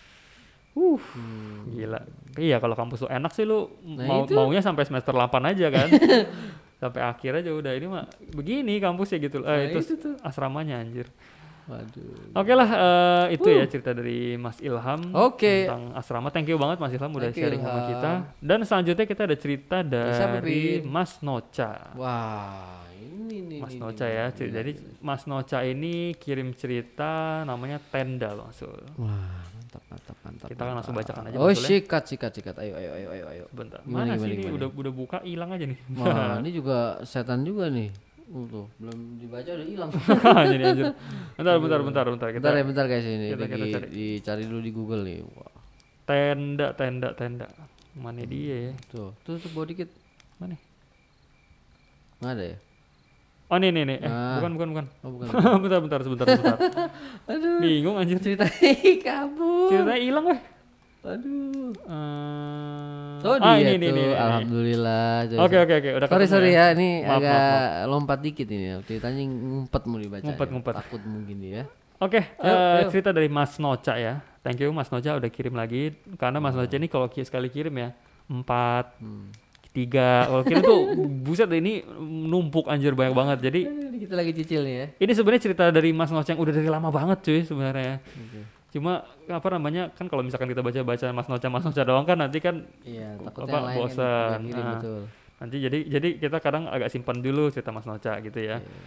[0.75, 1.71] Uh, Hmm.
[1.71, 2.03] gila.
[2.35, 4.35] Iya kalau kampus lu enak sih lu Nah, mau itu.
[4.35, 5.87] maunya sampai semester 8 aja kan.
[6.83, 9.39] sampai akhir aja udah ini mah begini kampusnya gitu.
[9.39, 10.15] Eh Nah, itu, itu tuh.
[10.19, 11.07] asramanya anjir.
[11.65, 15.65] Waduh Oke lah eh, itu ya cerita dari Mas Ilham Oke.
[15.65, 16.29] tentang asrama.
[16.29, 18.11] Thank you banget Mas Ilham udah Thank you, sharing sama kita.
[18.37, 20.81] Dan selanjutnya kita ada cerita dari?
[20.81, 21.95] Mas Noca.
[21.95, 24.25] wah ini nih Mas nih, Noca nih, ya.
[24.29, 24.71] nih, Jadi.
[24.99, 27.11] Mas Noca ini kirim cerita
[27.43, 28.31] namanya Tenda.
[28.51, 29.43] So, wah
[29.75, 31.57] mantap mantap mantap Kita kan langsung bacakan aja, oh ya.
[31.57, 33.83] sikat sikat sikat ayo ayo ayo ayo ayo Bentar.
[33.83, 34.55] Gimana, Mana gimana, sih ini gimana?
[34.55, 35.79] udah udah buka hilang aja nih.
[35.95, 37.89] wah ini juga setan juga nih
[38.25, 39.89] Uh, tuh belum dibaca udah hilang
[40.49, 40.85] Jadi anjir.
[41.35, 43.87] Bentar bentar bentar bentar kita bentar ya bentar guys ini kita- kita cari.
[43.87, 45.53] dicari dulu di Google nih wah
[46.03, 47.45] tenda tenda tenda.
[47.93, 48.73] Mana dia ya?
[48.87, 49.87] tuh tuh tuh bawa dikit
[50.35, 50.57] Mana?
[52.17, 52.57] nggak ada ya
[53.45, 53.97] Oh nih nih nih.
[53.99, 54.41] Eh, Ah.
[54.41, 54.85] bukan bukan bukan.
[54.99, 55.27] oh bukan
[55.63, 56.57] bentar bentar sebentar sebentar.
[57.29, 58.17] aduh Bingung anjir.
[58.17, 58.49] ceritanya
[58.99, 60.39] kabur Ceritanya hilang weh.
[61.05, 61.53] Aduh
[63.25, 64.13] Eh, oh ah, dia ini, ini, tuh ini, ini.
[64.13, 65.09] alhamdulillah
[65.41, 68.75] Oke oke oke udah sorry sorry ya ini Maaf, agak maaf, lompat dikit ini ya.
[68.85, 70.51] ceritanya ngumpet mau dibaca Ngumpet, ya.
[70.53, 70.73] ngumpet.
[70.77, 71.63] takut mungkin dia
[71.95, 72.91] Oke, Ayo, eh, ayo.
[72.91, 74.19] cerita dari Mas Noca ya.
[74.43, 75.95] Thank you Mas Noca udah kirim lagi.
[76.19, 77.95] Karena Mas Noca ini kalau sekali kirim ya
[78.27, 79.31] empat, hmm.
[79.71, 80.27] tiga.
[80.27, 80.79] Kalau kirim tuh
[81.25, 83.47] buset ini numpuk anjir banyak banget.
[83.47, 83.61] Jadi
[83.95, 86.91] kita lagi cicil nih ya ini sebenarnya cerita dari Mas Noca yang udah dari lama
[86.91, 88.03] banget cuy sebenarnya.
[88.03, 88.54] Oke.
[88.75, 92.43] Cuma apa namanya kan kalau misalkan kita baca-baca Mas Noca Mas Noca doang kan nanti
[92.43, 94.51] kan iya Apa, lain bosan.
[94.51, 94.75] Nah.
[94.75, 98.59] betul nanti jadi jadi kita kadang agak simpan dulu cerita Mas Noca gitu ya.
[98.59, 98.83] Iya.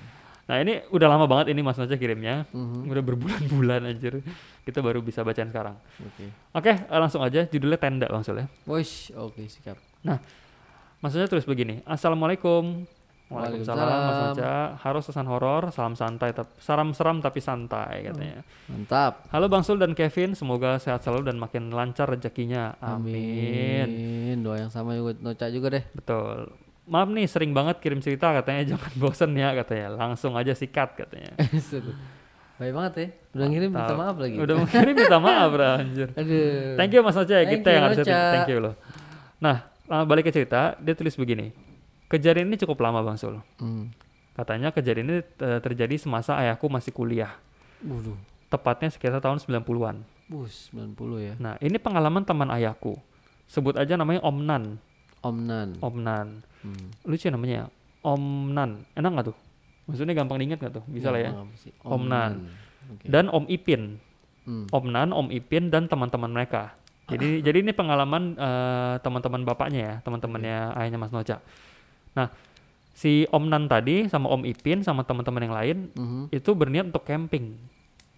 [0.49, 2.49] Nah ini udah lama banget ini Mas Noca kirimnya.
[2.53, 2.89] Mhm.
[2.89, 4.25] Udah berbulan-bulan anjir.
[4.65, 5.77] Kita baru bisa bacain sekarang.
[6.01, 6.25] Oke.
[6.57, 8.47] Oke, eh, langsung aja judulnya tenda Bang Sul ya.
[8.65, 9.77] Wish, oke sikap.
[10.99, 11.85] Maksudnya tulis begini.
[11.85, 12.89] Assalamualaikum.
[13.29, 14.19] Waalaikumsalam Mas.
[14.33, 14.57] Noca.
[14.81, 18.41] Harus pesan horor, salam santai, tapi salam seram tapi santai katanya.
[18.73, 19.29] Mantap.
[19.29, 22.81] Halo Bang Sul dan Kevin, semoga sehat selalu dan makin lancar rezekinya.
[22.81, 23.85] Amin.
[23.85, 24.37] Amin.
[24.41, 25.85] Doa yang sama juga Noca juga deh.
[25.93, 26.57] Betul.
[26.89, 29.89] Maaf nih sering banget kirim cerita katanya jangan bosen ya katanya.
[29.93, 31.37] Langsung aja sikat katanya.
[32.59, 33.09] Baik banget ya.
[33.39, 33.99] Udah ngirim minta Mantap.
[34.01, 34.37] maaf lagi.
[34.41, 36.09] Udah mau kirim minta maaf bro, anjir.
[36.19, 36.75] Aduh.
[36.81, 38.75] Thank you Mas Noce, Thank kita yang harus thank you loh.
[39.39, 41.68] Nah, uh, balik ke cerita, dia tulis begini.
[42.09, 43.37] Kejadian ini cukup lama Bang Sul.
[43.61, 43.93] Hmm.
[44.33, 47.37] Katanya kejadian ini uh, terjadi semasa ayahku masih kuliah.
[47.85, 48.17] Waduh.
[48.49, 50.03] Tepatnya sekitar tahun 90-an.
[50.29, 51.35] Bus 90 ya.
[51.37, 52.97] Nah, ini pengalaman teman ayahku.
[53.49, 54.65] Sebut aja namanya Om Nan.
[55.21, 55.69] Om Nan.
[55.81, 56.29] Om Nan.
[56.65, 56.87] Hmm.
[57.05, 57.69] Lucu ya namanya.
[58.01, 58.89] Om Nan.
[58.97, 59.37] Enak nggak tuh?
[59.89, 60.85] Maksudnya gampang diingat nggak tuh?
[60.89, 61.31] Bisa lah ya.
[61.57, 61.73] sih?
[61.85, 62.49] Om Nan.
[62.93, 63.05] Oke.
[63.05, 64.01] Dan Om Ipin.
[64.49, 64.65] Hmm.
[64.73, 66.73] Om Nan, Om Ipin dan teman-teman mereka.
[67.09, 71.45] Jadi jadi ini pengalaman eh, teman-teman bapaknya ya, teman-temannya ayahnya Mas Noca.
[72.19, 72.29] Nah,
[72.91, 76.23] si Om Nan tadi sama Om Ipin sama teman-teman yang lain Mhm.
[76.35, 77.55] itu berniat untuk camping.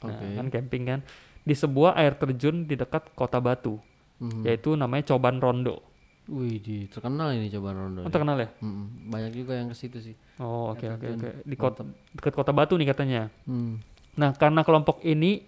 [0.00, 0.24] Nah, Oke.
[0.32, 1.00] kan camping kan
[1.40, 3.76] di sebuah air terjun di dekat Kota Batu,
[4.16, 4.40] Mhm.
[4.48, 5.84] yaitu namanya Coban Rondo.
[6.30, 8.06] Wih, di terkenal ini coba rondo.
[8.06, 8.54] Oh, terkenal ya?
[8.62, 9.10] Mm-mm.
[9.10, 10.14] Banyak juga yang ke situ sih.
[10.38, 11.28] Oh, oke oke oke.
[11.42, 11.82] Di kota
[12.14, 13.34] dekat Kota Batu nih katanya.
[13.50, 13.82] Hmm.
[14.14, 15.42] Nah, karena kelompok ini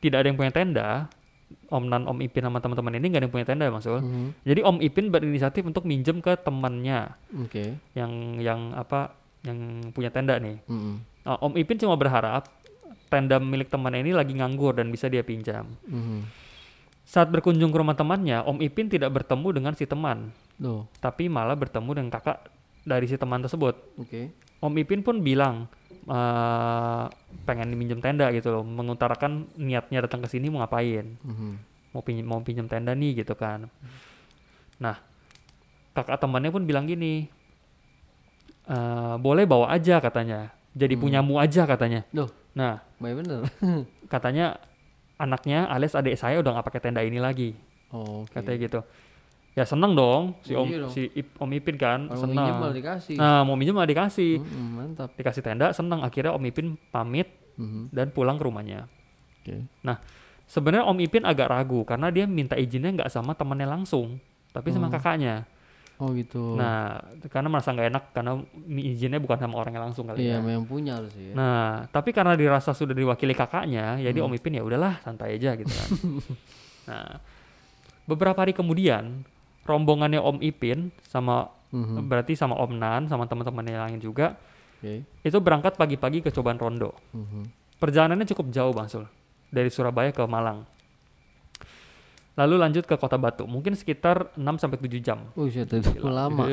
[0.00, 1.12] tidak ada yang punya tenda,
[1.68, 4.00] Om Nan, Om Ipin sama teman-teman ini nggak ada yang punya tenda, Mas Sul.
[4.00, 4.26] Mhm.
[4.44, 7.12] Jadi Om Ipin berinisiatif untuk minjem ke temannya
[7.44, 7.76] Oke.
[7.92, 9.12] yang yang apa
[9.44, 10.60] yang punya tenda nih.
[10.66, 10.94] Mm-mm.
[11.24, 12.48] Nah, Om Ipin cuma berharap
[13.08, 15.68] tenda milik temannya ini lagi nganggur dan bisa dia pinjam.
[15.88, 16.24] Mhm.
[17.08, 20.28] Saat berkunjung ke rumah temannya, Om Ipin tidak bertemu dengan si teman,
[20.60, 22.52] Loh, tapi malah bertemu dengan kakak
[22.84, 23.76] dari si teman tersebut.
[23.96, 24.20] oke.
[24.58, 27.04] Om Ipin pun bilang eh,
[27.42, 31.16] pengen diminjem tenda gitu loh, mengutarakan niatnya datang ke sini mau ngapain.
[31.18, 31.52] Mhm.
[31.88, 33.72] mau pinjem mau pinjam tenda nih gitu kan
[34.76, 35.00] nah
[35.90, 37.32] kakak temannya pun bilang gini
[38.66, 41.02] "Eh, boleh bawa aja katanya jadi Hmm.
[41.02, 43.40] punyamu aja katanya Loh, nah baik bener.
[44.06, 44.60] katanya
[45.16, 47.56] anaknya alias adik saya udah nggak pakai tenda ini lagi
[47.88, 48.36] Oh, oke.
[48.36, 48.80] katanya gitu
[49.58, 50.92] ya seneng dong si om Iya dong.
[50.92, 53.16] si Ip- om Ipin kan Kalau mau minjem malah seneng dikasih.
[53.16, 55.10] nah mau minjem malah dikasih Mm-mm, mantap.
[55.12, 57.90] dikasih tenda seneng akhirnya om Ipin pamit Mhm.
[57.90, 58.86] dan pulang ke rumahnya
[59.40, 59.66] Oke.
[60.46, 64.16] Sebenarnya Om Ipin agak ragu karena dia minta izinnya nggak sama temannya langsung,
[64.48, 64.90] tapi sama Oh.
[64.90, 65.44] kakaknya.
[65.96, 66.56] Oh gitu.
[66.56, 68.32] Nah, karena merasa nggak enak karena
[68.70, 70.36] izinnya bukan sama orangnya langsung kali iya, ya.
[70.38, 71.34] sama yang punya harus ya.
[71.34, 74.26] Nah, tapi karena dirasa sudah diwakili kakaknya, jadi Hmm.
[74.26, 75.88] Om Ipin ya udahlah santai aja gitu kan.
[76.88, 77.08] nah,
[78.04, 79.20] beberapa hari kemudian
[79.64, 82.08] rombongannya Om Ipin sama Mhm.
[82.08, 84.40] berarti sama Om Nan sama teman-temannya yang lain juga
[84.78, 85.04] Oke.
[85.20, 86.96] itu berangkat pagi-pagi ke Coban Rondo.
[87.12, 87.42] Mhm.
[87.76, 89.04] Perjalanannya cukup jauh Bang Sul.
[89.48, 90.64] Dari Surabaya ke Malang.
[92.34, 93.44] Lalu lanjut ke Kota Batu.
[93.44, 95.18] Mungkin sekitar 6 sampai 7 jam.
[95.34, 96.46] Oh, shit, itu lama.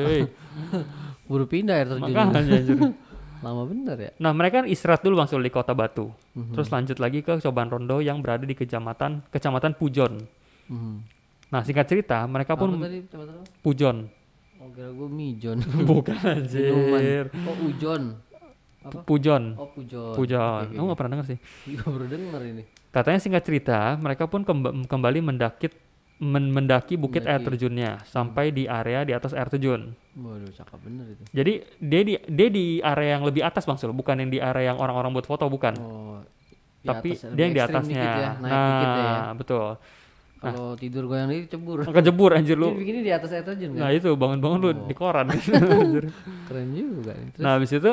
[1.28, 2.10] Buru pindah air terjun.
[2.10, 2.78] makanya anjir.
[3.44, 4.10] lama bener ya.
[4.18, 6.10] Nah, mereka kan istirahat dulu Bang Sul di Kota Batu.
[6.34, 6.52] Mhm.
[6.52, 10.26] Terus lanjut lagi ke Coban Rondo yang berada di kecamatan Kecamatan Pujon.
[10.66, 11.15] Mhm.
[11.46, 13.06] Nah, singkat cerita, mereka Apa pun tadi?
[13.62, 14.10] Pujon.
[14.58, 15.58] Oh, kira gue mijon.
[15.90, 17.30] Bukan anjir.
[17.46, 18.18] Oh, ujon.
[18.82, 19.02] Apa?
[19.02, 19.54] Pujon.
[19.58, 20.14] Oh, pujon.
[20.14, 20.62] Pujon.
[20.66, 21.38] Oke, Kamu nggak pernah denger sih?
[21.70, 22.62] Gue baru denger ini.
[22.90, 25.68] Katanya singkat cerita, mereka pun kemba- kembali mendaki
[26.16, 27.46] men- mendaki bukit air Mendaki.
[27.60, 29.92] terjunnya sampai di area di atas air terjun.
[30.16, 31.22] Waduh, cakep bener itu.
[31.28, 34.72] Jadi dia di dia di area yang lebih atas Bang Sul, bukan yang di area
[34.72, 35.76] yang orang-orang buat foto bukan.
[35.76, 36.24] Oh,
[36.86, 38.00] Tapi atas, dia yang di atasnya.
[38.00, 39.14] ya, naik nah, dikit ya.
[39.36, 39.68] betul.
[40.36, 41.82] Kalau tidur goyang dikit cebur.
[41.82, 42.76] Kejebur anjir Lu lu.
[42.76, 43.80] bikinnya di atas air terjun kan?
[43.82, 44.74] Nah, itu bangun-bangun lu Oh.
[44.84, 45.26] di koran.
[45.32, 46.12] Anjir.
[46.46, 47.12] Keren juga.
[47.16, 47.92] Terus, nah, habis itu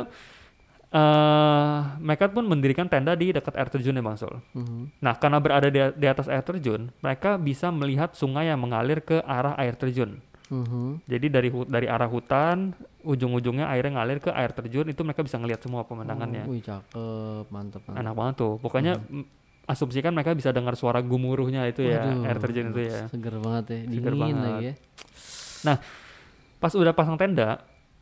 [0.93, 4.37] eh mereka pun mendirikan tenda di dekat air terjun ya Bang Sul.
[4.53, 5.01] Mhm.
[5.01, 9.17] Nah, karena berada di, di atas air terjun, mereka bisa melihat sungai yang mengalir ke
[9.25, 10.21] arah air terjun.
[10.53, 11.01] Mhm.
[11.09, 15.65] Jadi dari dari arah hutan, ujung-ujungnya airnya ngalir ke air terjun, itu mereka bisa ngelihat
[15.65, 16.45] semua pemandangannya.
[16.45, 17.81] Oh, wih, cakep, mantep.
[17.81, 17.97] mantep.
[17.97, 18.53] Enak banget tuh.
[18.61, 19.25] Pokoknya mm,
[19.63, 22.99] asumsikan mereka bisa dengar suara gumuruhnya itu ya, Waduh, air terjun itu ya.
[23.07, 24.43] Seger banget ya, Seger dingin banget.
[24.43, 24.73] lagi ya.
[26.59, 27.59] Pas udah pasang tenda,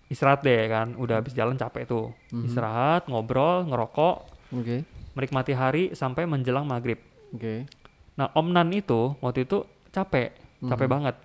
[0.08, 0.94] istirahat deh kan.
[0.96, 2.14] Udah habis jalan capek tuh.
[2.30, 2.46] Mhm.
[2.46, 4.16] Istirahat, ngobrol, ngerokok,
[4.54, 7.02] Oke, menikmati hari sampai menjelang maghrib.
[7.32, 7.66] oke.
[8.12, 10.94] Nah, Om Nan itu waktu itu capek, capek Mhm.
[10.94, 11.16] banget.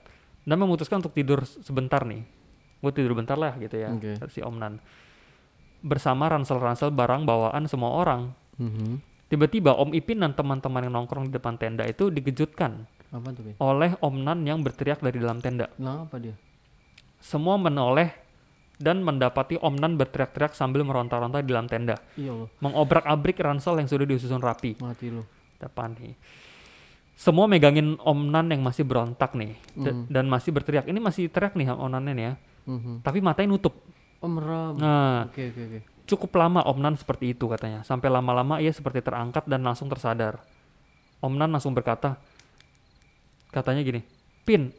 [0.47, 2.23] Dan memutuskan untuk tidur sebentar nih.
[2.79, 4.15] Gue tidur bentar lah gitu ya, Oke.
[4.31, 4.79] si Om Nan.
[5.81, 8.33] Bersama ransel-ransel barang bawaan semua orang.
[8.57, 9.16] Mhm.
[9.27, 13.55] Tiba-tiba Om Ipin dan teman-teman yang nongkrong di depan tenda itu dikejutkan Apa tuh, Bin?
[13.59, 15.67] oleh Om Nan yang berteriak dari dalam tenda.
[15.73, 16.39] Kenapa dia?
[17.19, 18.15] Semua menoleh
[18.77, 24.05] dan mendapati Om Nan berteriak-teriak sambil meronta-ronta di dalam tenda, Iya mengobrak-abrik ransel yang sudah
[24.05, 24.79] disusun rapi.
[24.79, 25.27] mati lu.
[25.57, 26.15] Depan nih.
[27.17, 30.07] Semua megangin Om Nan yang masih berontak nih da- Mhm.
[30.07, 30.85] dan masih berteriak.
[30.85, 33.01] Ini masih teriak nih Om Nan ya, Mhm.
[33.01, 33.75] tapi matanya nutup.
[34.19, 34.77] Oh meram.
[34.77, 35.81] Nah, Oke oke oke.
[36.07, 37.83] Cukup lama Om Nan seperti itu katanya.
[37.83, 40.39] Sampai lama-lama ia seperti terangkat dan langsung tersadar.
[41.19, 42.17] Om Nan langsung berkata,
[43.51, 44.01] katanya gini,
[44.47, 44.71] Pin,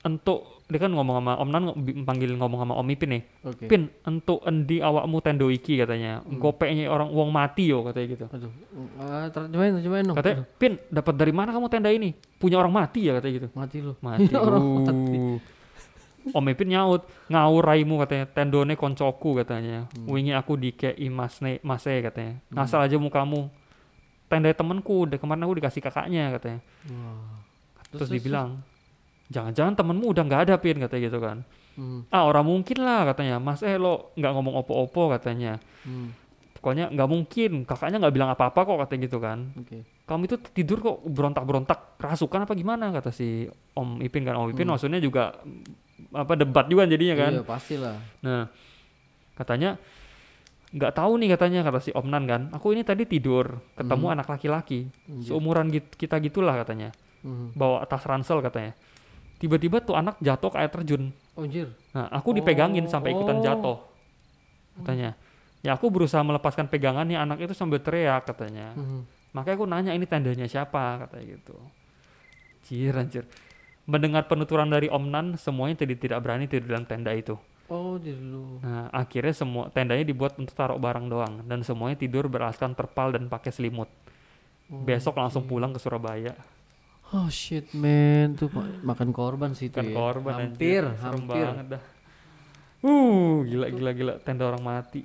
[0.00, 3.64] entuk, dia kan ngomong sama Om Nan, ng- panggil ngomong sama Om Ipin nih, Oke.
[3.68, 8.24] Pin, entuk endi awakmu tendo iki katanya, gopeknya orang uang mati yo katanya gitu.
[8.32, 8.52] Aduh,
[8.96, 10.16] ah, terjemahin terjemahin dong.
[10.16, 12.16] Katanya, Pin, dapat dari mana kamu tenda ini?
[12.40, 13.48] Punya orang mati ya katanya gitu.
[13.52, 13.92] Mati lu.
[14.00, 14.32] Mati.
[14.48, 15.36] Orang Uh.
[16.30, 19.90] Om Ipin nyaut, ngawur raimu katanya, tendone koncoku katanya.
[20.06, 22.38] Wingi aku dikei masne mase katanya.
[22.54, 23.50] Ngasal aja mukamu.
[24.30, 26.60] Tenda temenku, udah kemarin aku dikasih kakaknya katanya.
[26.88, 27.42] Wah.
[27.92, 28.64] Terus, dibilang,
[29.28, 31.44] jangan-jangan temenmu udah nggak ada pin katanya gitu kan.
[31.76, 32.04] Hmm.
[32.12, 35.60] Ah orang mungkin lah katanya, mas eh lo nggak ngomong opo-opo katanya.
[35.84, 36.16] Hmm.
[36.56, 39.52] Pokoknya nggak mungkin, kakaknya nggak bilang apa-apa kok katanya gitu kan.
[39.58, 39.84] Oke.
[40.02, 44.68] kamu itu tidur kok berontak-berontak kerasukan apa gimana kata si Om Ipin kan Om Ipin
[44.68, 45.40] maksudnya juga
[46.10, 47.96] apa debat juga jadinya kan Iya pastilah.
[48.20, 48.50] nah
[49.32, 49.78] katanya
[50.70, 54.26] nggak tahu nih katanya kata si Om Nan kan aku ini tadi tidur ketemu anak
[54.26, 54.88] laki-laki
[55.20, 56.90] seumuran kita gitulah katanya
[57.22, 57.54] Mhm.
[57.54, 58.74] bawa tas ransel katanya
[59.36, 61.70] tiba-tiba tuh anak jatuh ke air terjun Oh, anjir.
[61.92, 63.42] nah aku dipegangin Oh, sampai ikutan oh.
[63.42, 63.78] jatuh
[64.74, 65.14] katanya
[65.60, 69.22] ya aku berusaha melepaskan pegangannya anak itu sambil teriak katanya Mhm.
[69.32, 71.56] Makanya aku nanya ini tandanya siapa katanya gitu.
[72.60, 73.24] Anjir anjir.
[73.82, 77.34] Mendengar penuturan dari Om Nan, semuanya jadi tidak berani tidur dalam tenda itu.
[77.66, 78.60] Oh, jadi lu.
[78.60, 83.26] Nah, akhirnya semua tendanya dibuat untuk taruh barang doang dan semuanya tidur beralaskan terpal dan
[83.26, 83.88] pakai selimut.
[84.68, 86.36] Oh, Besok langsung pulang ke Surabaya.
[87.12, 89.92] Oh shit man, tuh ma- makan korban sih itu Kan ya.
[89.92, 90.96] korban hampir, anjir.
[90.96, 91.44] Serem hampir.
[91.44, 91.82] banget dah.
[92.80, 95.04] Uh, gila gila gila tenda orang mati.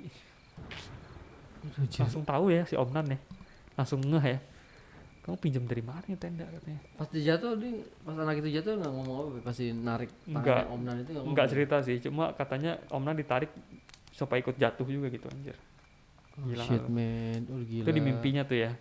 [2.00, 3.18] Langsung tahu ya si Om Nan ya.
[3.76, 4.38] Langsung ngeh ya.
[5.28, 6.80] Kamu pinjam dari mana ya tenda katanya?
[6.96, 10.64] Pas dia jatuh, dia pas anak itu jatuh nggak ngomong apa, pasti narik Enggak.
[10.64, 13.52] tangannya Om Nan itu nggak cerita sih, cuma katanya Om Nan ditarik
[14.08, 15.52] supaya ikut jatuh juga gitu anjir.
[16.32, 16.96] Oh, Gila shit nggak lu?
[16.96, 17.84] man, oh gila.
[17.84, 18.72] Itu di mimpinya tuh ya.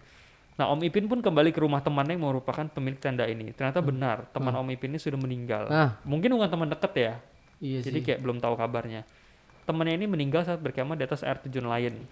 [0.56, 3.52] Nah Om Ipin pun kembali ke rumah temannya yang merupakan pemilik tenda ini.
[3.52, 5.68] Ternyata benar, teman Om Ipin ini sudah meninggal.
[5.68, 7.14] Nah, Mungkin bukan teman deket ya,
[7.60, 8.06] iya jadi sih.
[8.08, 9.04] kayak belum tahu kabarnya.
[9.68, 12.08] Temannya ini meninggal saat berkemah di atas air terjun lain.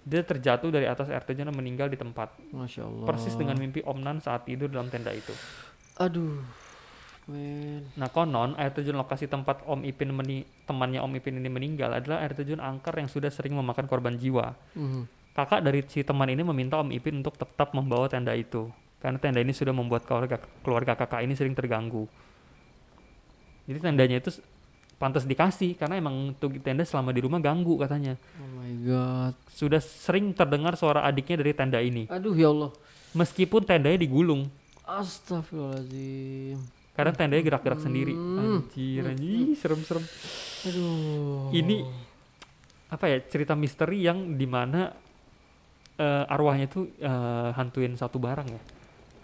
[0.00, 2.32] Dia terjatuh dari atas air terjun dan meninggal di tempat.
[2.50, 3.06] Masya Allah.
[3.06, 5.32] Persis dengan mimpi Om Nan saat tidur dalam tenda itu.
[6.00, 6.40] Aduh,
[7.28, 7.84] man.
[7.94, 12.24] Nah konon air terjun lokasi tempat Om Ipin meni- temannya Om Ipin ini meninggal adalah
[12.24, 14.56] air terjun angker yang sudah sering memakan korban jiwa.
[14.72, 15.34] Mhm.
[15.36, 18.72] Kakak dari si teman ini meminta Om Ipin untuk tetap membawa tenda itu.
[19.00, 22.04] Karena tenda ini sudah membuat keluarga, keluarga kakak ini sering terganggu.
[23.64, 24.42] Jadi tendanya itu
[25.00, 28.20] pantas dikasih karena emang tuh tenda selama di rumah ganggu katanya.
[28.36, 29.34] Oh my god.
[29.48, 32.04] Sudah sering terdengar suara adiknya dari tenda ini.
[32.12, 32.68] Aduh ya Allah.
[33.16, 34.52] Meskipun tendanya digulung.
[34.84, 36.60] Astagfirullahaladzim.
[36.92, 38.12] Karena tendanya gerak-gerak sendiri.
[38.12, 38.60] Hmm.
[38.60, 40.04] Anjir, anjir, serem-serem.
[40.68, 41.48] Aduh.
[41.56, 41.88] Ini
[42.92, 44.92] apa ya cerita misteri yang di mana
[45.96, 48.60] eh, arwahnya tuh eh, hantuin satu barang ya.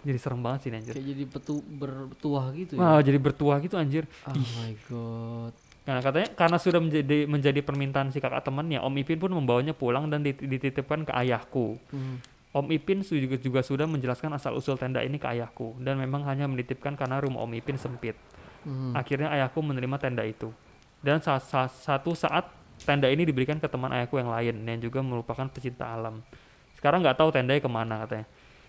[0.07, 0.93] Jadi serem banget sih anjir.
[0.95, 2.81] kayak jadi petu bertuah gitu ya.
[2.81, 4.09] Wah, jadi bertuah gitu anjir.
[4.25, 5.53] Oh my god.
[5.87, 10.11] Nah, katanya karena sudah menjadi menjadi permintaan si kakak temannya, Om Ipin pun membawanya pulang
[10.11, 11.79] dan dit- dititipkan ke ayahku.
[11.95, 12.15] Mhm.
[12.51, 16.99] Om Ipin juga, juga sudah menjelaskan asal-usul tenda ini ke ayahku dan memang hanya menitipkan
[16.99, 18.19] karena rumah Om Ipin sempit.
[18.67, 18.99] Mhm.
[18.99, 20.51] Akhirnya ayahku menerima tenda itu.
[20.99, 22.51] Dan saat, saat- satu saat
[22.83, 26.19] tenda ini diberikan ke teman ayahku yang lain yang juga merupakan pecinta alam.
[26.75, 28.27] Sekarang nggak tahu tendanya ke mana katanya.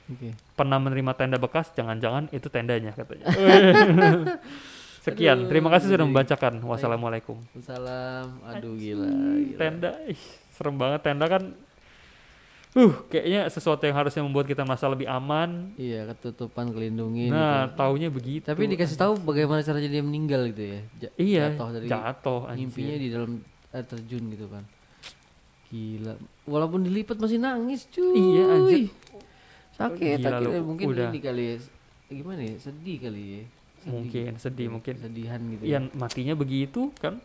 [0.08, 0.32] Oke.
[0.54, 3.26] Pernah menerima tenda bekas, jangan-jangan itu tendanya katanya.
[5.12, 6.54] Sekian, Aduh, terima kasih sudah jadi- membacakan.
[6.64, 7.36] Wassalamualaikum.
[7.64, 8.26] Salam.
[8.44, 9.08] Aduh gila.
[9.08, 9.58] Gila.
[9.58, 10.20] Tenda, ih,
[10.52, 11.42] serem banget tenda kan.
[12.76, 15.72] Uh, kayaknya sesuatu yang harusnya membuat kita merasa lebih aman.
[15.80, 17.80] Iya, ketutupan kelindungin nah, gitu.
[17.80, 18.44] taunya begitu.
[18.44, 20.80] Tapi dikasih tahu bagaimana caranya dia meninggal gitu ya.
[21.00, 22.60] Ja- iya, jatuh dari jatuh anjir.
[22.68, 23.32] mimpinya di dalam
[23.72, 24.64] air terjun gitu kan.
[25.72, 26.14] Gila.
[26.44, 28.14] Walaupun dilipat masih nangis cuy.
[28.14, 28.80] Iya, anjir.
[29.74, 31.08] Sakit, Gila lu, akhirnya mungkin udah.
[31.08, 31.56] ini kali ya.
[32.08, 32.54] Gimana ya?
[32.60, 33.42] Sedih kali ya.
[33.78, 33.92] Sedih.
[33.92, 34.94] Mungkin, sedih, mungkin.
[34.98, 35.62] Sedihan gitu.
[35.64, 37.18] Iya, matinya begitu kan.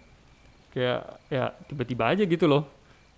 [0.74, 2.66] Kayak ya tiba-tiba aja gitu loh.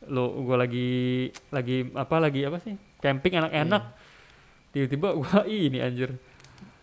[0.06, 2.76] Lo gua lagi lagi apa lagi apa sih?
[3.00, 3.84] Camping enak-enak.
[3.84, 4.72] Iya.
[4.72, 6.12] Tiba-tiba gua ini anjir.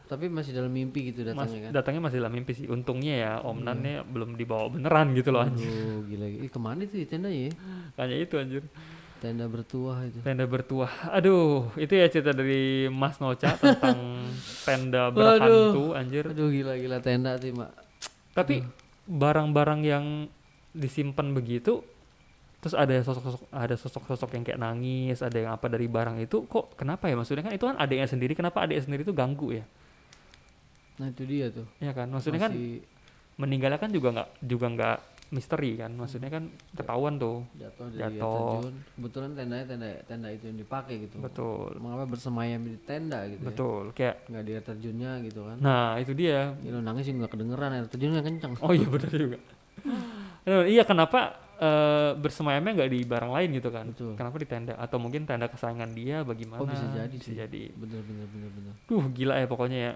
[0.09, 1.71] Tapi masih dalam mimpi gitu Mas, datangnya kan.
[1.73, 2.67] datangnya masih dalam mimpi sih.
[2.69, 3.65] Untungnya ya Om Iya.
[3.65, 5.69] Nannya belum dibawa beneran gitu loh anjir.
[5.69, 6.27] Aduh, gila.
[6.29, 7.49] Ih, ke mana itu ya tenda ya?
[7.97, 8.65] Hanya itu anjir.
[9.23, 10.19] Tenda bertuah itu.
[10.27, 10.91] Tenda bertuah.
[11.15, 14.27] Aduh, itu ya cerita dari Mas Noca tentang
[14.67, 16.27] tenda berhantu anjir.
[16.27, 17.71] Aduh, gila-gila tenda sih, Mak.
[18.35, 18.67] Tapi
[19.07, 20.27] barang-barang yang
[20.75, 21.85] disimpan begitu
[22.63, 26.79] terus ada sosok-sosok ada sosok-sosok yang kayak nangis ada yang apa dari barang itu kok
[26.79, 29.65] kenapa ya maksudnya kan itu kan adiknya sendiri kenapa adiknya sendiri itu ganggu ya
[31.03, 31.67] Nah itu dia tuh.
[31.83, 32.87] ya kan maksudnya kan Masih
[33.35, 34.99] meninggalnya kan juga nggak juga nggak
[35.33, 38.61] misteri kan maksudnya kan ketahuan tuh jatuh Jatuh.
[38.61, 38.75] terjun.
[38.93, 41.17] Kebetulan tendanya tenda tenda itu yang dipakai gitu.
[41.19, 43.49] betul Mengapa bersemayam di tenda gitu ya?
[43.49, 45.57] betul kayak Nggak di air terjunnya gitu kan.
[45.59, 48.53] nah itu dia Ya, lo nangis juga nggak kedengeran air terjunnya kencang.
[48.61, 49.39] oh iya benar juga
[50.43, 51.21] Nah, iya kenapa
[51.57, 54.13] eh, bersemayamnya nggak di barang lain gitu kan Betul.
[54.15, 57.37] kenapa di tenda atau mungkin tenda kesayangan dia bagaimana Oh bisa jadi bisa sih.
[57.39, 58.73] jadi Bener bener bener bener.
[58.85, 59.95] duh gila ya pokoknya ya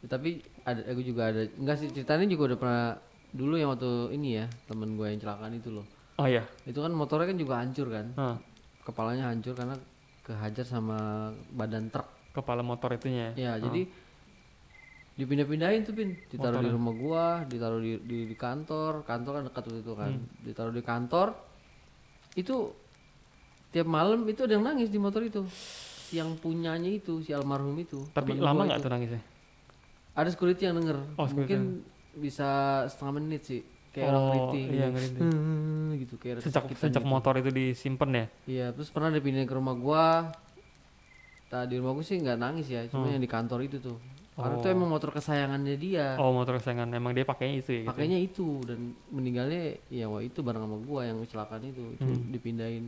[0.00, 0.30] Ya, tapi
[0.62, 2.84] ada aku juga ada enggak sih ceritanya juga udah pernah
[3.30, 5.86] dulu yang waktu ini ya temen gue yang celakaan itu loh.
[6.16, 8.06] oh iya Itu kan motornya kan juga hancur kan.
[8.14, 8.36] Hah,
[8.80, 9.76] Kepalanya hancur karena
[10.20, 10.98] kehajar sama
[11.50, 12.06] badan truk.
[12.30, 13.90] kepala motor itunya Ya, jadi
[15.14, 16.72] dipindah-pindahin tuh pin, ditaruh di Motornya.
[16.72, 20.24] rumah gua, ditaruh di, di di kantor, kantor kan dekat itu kan, Hmm.
[20.40, 21.28] ditaruh di kantor.
[22.32, 22.72] Itu
[23.68, 25.44] tiap malam itu ada yang nangis di motor itu,
[26.10, 28.00] yang punyanya itu si almarhum itu.
[28.10, 29.22] tapi lama nggak tuh nangisnya
[30.10, 32.48] Ada security yang denger, Oh, mungkin bisa
[32.86, 35.20] setengah menit sih, kayak orang oh merintih iya gitu.
[35.20, 37.06] Hmm, gitu kayak sejak sejak gitu.
[37.06, 40.06] motor itu disimpan ya Iya, terus pernah dipindahin ke rumah gua.
[41.46, 43.12] Tadi rumah gua sih nggak nangis ya, cuma Hmm.
[43.12, 43.98] yang di kantor itu tuh.
[44.32, 44.72] Karena itu Oh.
[44.72, 46.14] emang motor kesayangannya dia.
[46.16, 48.78] oh motor kesayangan emang dia pakainya itu ya gitu Pakainya itu dan
[49.10, 52.30] meninggalnya ya wah itu bareng sama gua yang kecelakaan itu, itu Hmm.
[52.30, 52.84] dipindahin.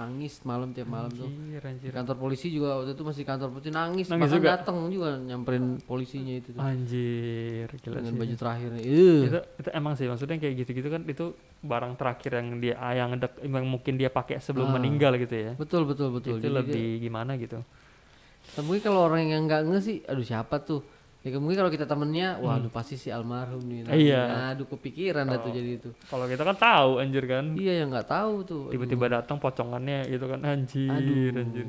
[0.00, 1.28] Nangis malam tiap malam tuh.
[1.28, 4.48] anjir anjir Di kantor polisi juga waktu itu masih kantor polisi nangis, Nangis bahkan juga?
[4.50, 6.60] datang juga nyamperin polisinya itu tuh.
[6.62, 8.80] anjir gila dengan sih baju terakhirnya.
[8.80, 9.20] Ih.
[9.22, 11.24] itu itu emang sih maksudnya kayak gitu-gitu kan itu
[11.60, 14.74] barang terakhir yang dia ah, yang dek, yang mungkin dia pakai sebelum Ah.
[14.74, 16.36] meninggal gitu ya Betul betul betul.
[16.36, 20.58] itu Jadi lebih gimana gitu dia- mungkin kalau orang yang nggak nge sih, aduh siapa
[20.58, 20.80] tuh?
[21.20, 23.80] Ya mungkin kalau kita temennya, waduh pasti si almarhum nih.
[23.82, 24.00] Nah, Hmm.
[24.00, 24.22] Iya.
[24.50, 25.90] Aduh kepikiran dah tuh jadi itu.
[26.06, 28.62] kalau kita kan tahu anjir kan Iya yang nggak tahu tuh.
[28.62, 28.72] Aduh.
[28.72, 31.38] tiba-tiba datang pocongannya gitu kan anjir Aduh.
[31.38, 31.66] anjir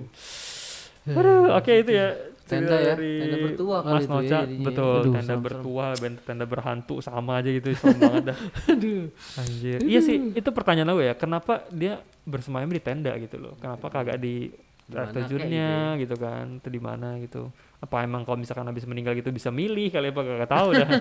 [1.03, 2.07] aduh oke itu ya
[2.41, 4.65] Tenda ya, tenda bertua kali Mas itu ya jadinya.
[4.67, 5.41] betul Aduh, tenda serem-serem.
[5.41, 8.37] bertua ben- tenda berhantu sama aja gitu serem banget dah
[8.71, 9.03] Aduh.
[9.35, 13.87] anjir iya sih itu pertanyaan aku ya kenapa dia bersemayam di tenda gitu loh kenapa
[13.89, 14.51] kagak di
[14.83, 17.41] Di mana air terjunnya gitu kan atau di mana gitu
[17.81, 20.89] apa emang kalau misalkan habis meninggal gitu bisa milih kali apa kagak tahu dah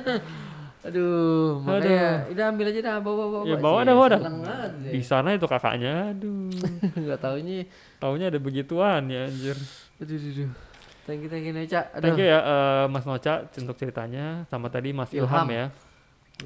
[0.81, 3.45] Aduh, makanya udah ambil aja dah bawa bawa.
[3.45, 4.21] Ya, bawa dah, bawa dah.
[4.89, 6.49] Di sana itu kakaknya aduh
[6.97, 7.69] Enggak taunya.
[8.01, 9.61] taunya ada begituan ya anjir
[10.01, 10.51] Aduh, aduh, aduh.
[11.05, 11.85] Thank you, thank you Neca.
[11.93, 12.01] Aduh.
[12.01, 15.49] Thank you ya eh, Mas Noca untuk ceritanya sama tadi Mas Ilham, Ilham.
[15.53, 15.67] ya.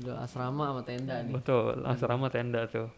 [0.03, 1.31] Udah asrama sama tenda nih.
[1.31, 2.91] Betul, asrama tenda tuh.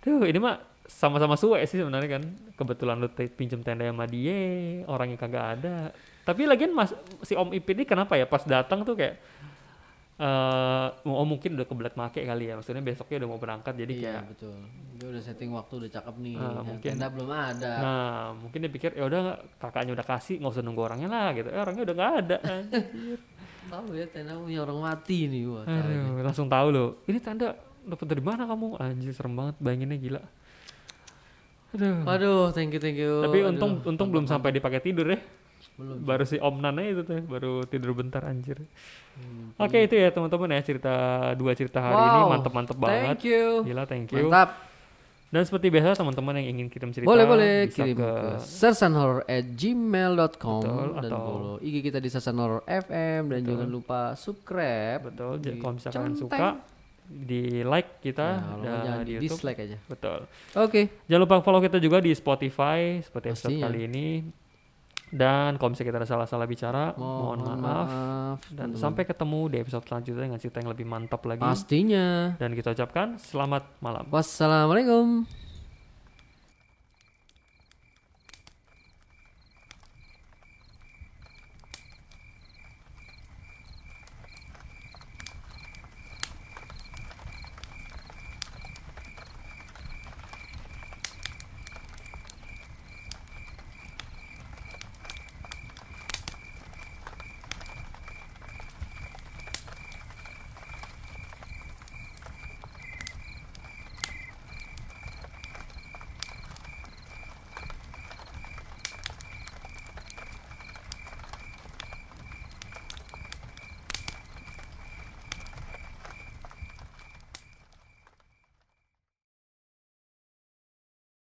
[0.00, 0.56] Tuh, ini mah
[0.88, 2.22] sama-sama suwe sih sebenarnya kan.
[2.56, 4.40] Kebetulan lu pinjem tenda sama dia,
[4.88, 5.76] orangnya kagak ada.
[6.26, 6.90] Tapi lagian Mas
[7.22, 9.14] si Om Ipin ini kenapa ya pas datang tuh kayak
[10.16, 12.58] eh oh mungkin udah kebelat make kali ya.
[12.58, 14.56] Maksudnya besoknya udah mau berangkat jadi iya, kayak betul.
[14.96, 16.34] Dia udah setting waktu udah cakep nih.
[16.34, 16.90] Ah, Yang mungkin.
[16.96, 17.72] Tenda belum ada.
[17.78, 19.20] Nah, mungkin dia pikir ya udah
[19.60, 21.48] kakaknya udah kasih, nggak usah nunggu orangnya lah gitu.
[21.52, 22.36] Eh, orangnya udah nggak ada.
[23.76, 25.64] Tahu ya tenda punya orang mati nih wah.
[25.68, 26.88] Aduh, langsung tahu loh.
[27.06, 27.54] Ini tanda
[27.86, 28.82] dapat dari mana kamu?
[28.82, 30.22] Anjir serem banget bayanginnya gila.
[31.76, 31.96] Aduh.
[32.08, 33.20] Waduh, thank you, thank you.
[33.20, 35.18] Tapi Aduh, untung untung belum sampai dipakai tidur ya.
[35.76, 35.96] Belum.
[36.02, 38.56] Baru si Om Nana itu tuh baru tidur bentar anjir.
[39.12, 40.92] Hmm, Oke itu ya teman-teman ya cerita
[41.32, 43.14] dua cerita hari ini Wow, mantep-mantep banget.
[43.14, 43.62] Thank you.
[43.62, 44.26] Gila thank you.
[44.26, 44.48] Mantap.
[45.26, 50.62] Dan seperti biasa teman-teman yang ingin kirim cerita boleh boleh bisa kirim ke ke sersanhorror@gmail.com
[50.94, 53.48] dan atau- follow IG kita di Sersan Horror FM dan Betul.
[53.50, 55.00] jangan lupa subscribe.
[55.04, 55.32] betul.
[55.36, 56.20] di Jadi kalau misalkan centeng.
[56.20, 56.46] suka
[57.06, 59.76] di like kita Nah, kalau dan di dislike aja.
[59.84, 60.18] Betul.
[60.56, 60.80] Oke.
[61.04, 63.64] Jangan lupa follow kita juga di Spotify seperti episode Pastinya.
[63.64, 64.06] kali ini.
[65.06, 67.88] Dan kalau misalnya kita ada salah-salah bicara, mohon, maaf.
[68.50, 68.74] Dan teman-teman.
[68.74, 71.46] sampai ketemu di episode selanjutnya dengan cerita yang lebih mantap lagi.
[71.46, 72.34] pastinya.
[72.34, 74.04] Dan kita ucapkan selamat malam.
[74.10, 75.45] Wassalamualaikum.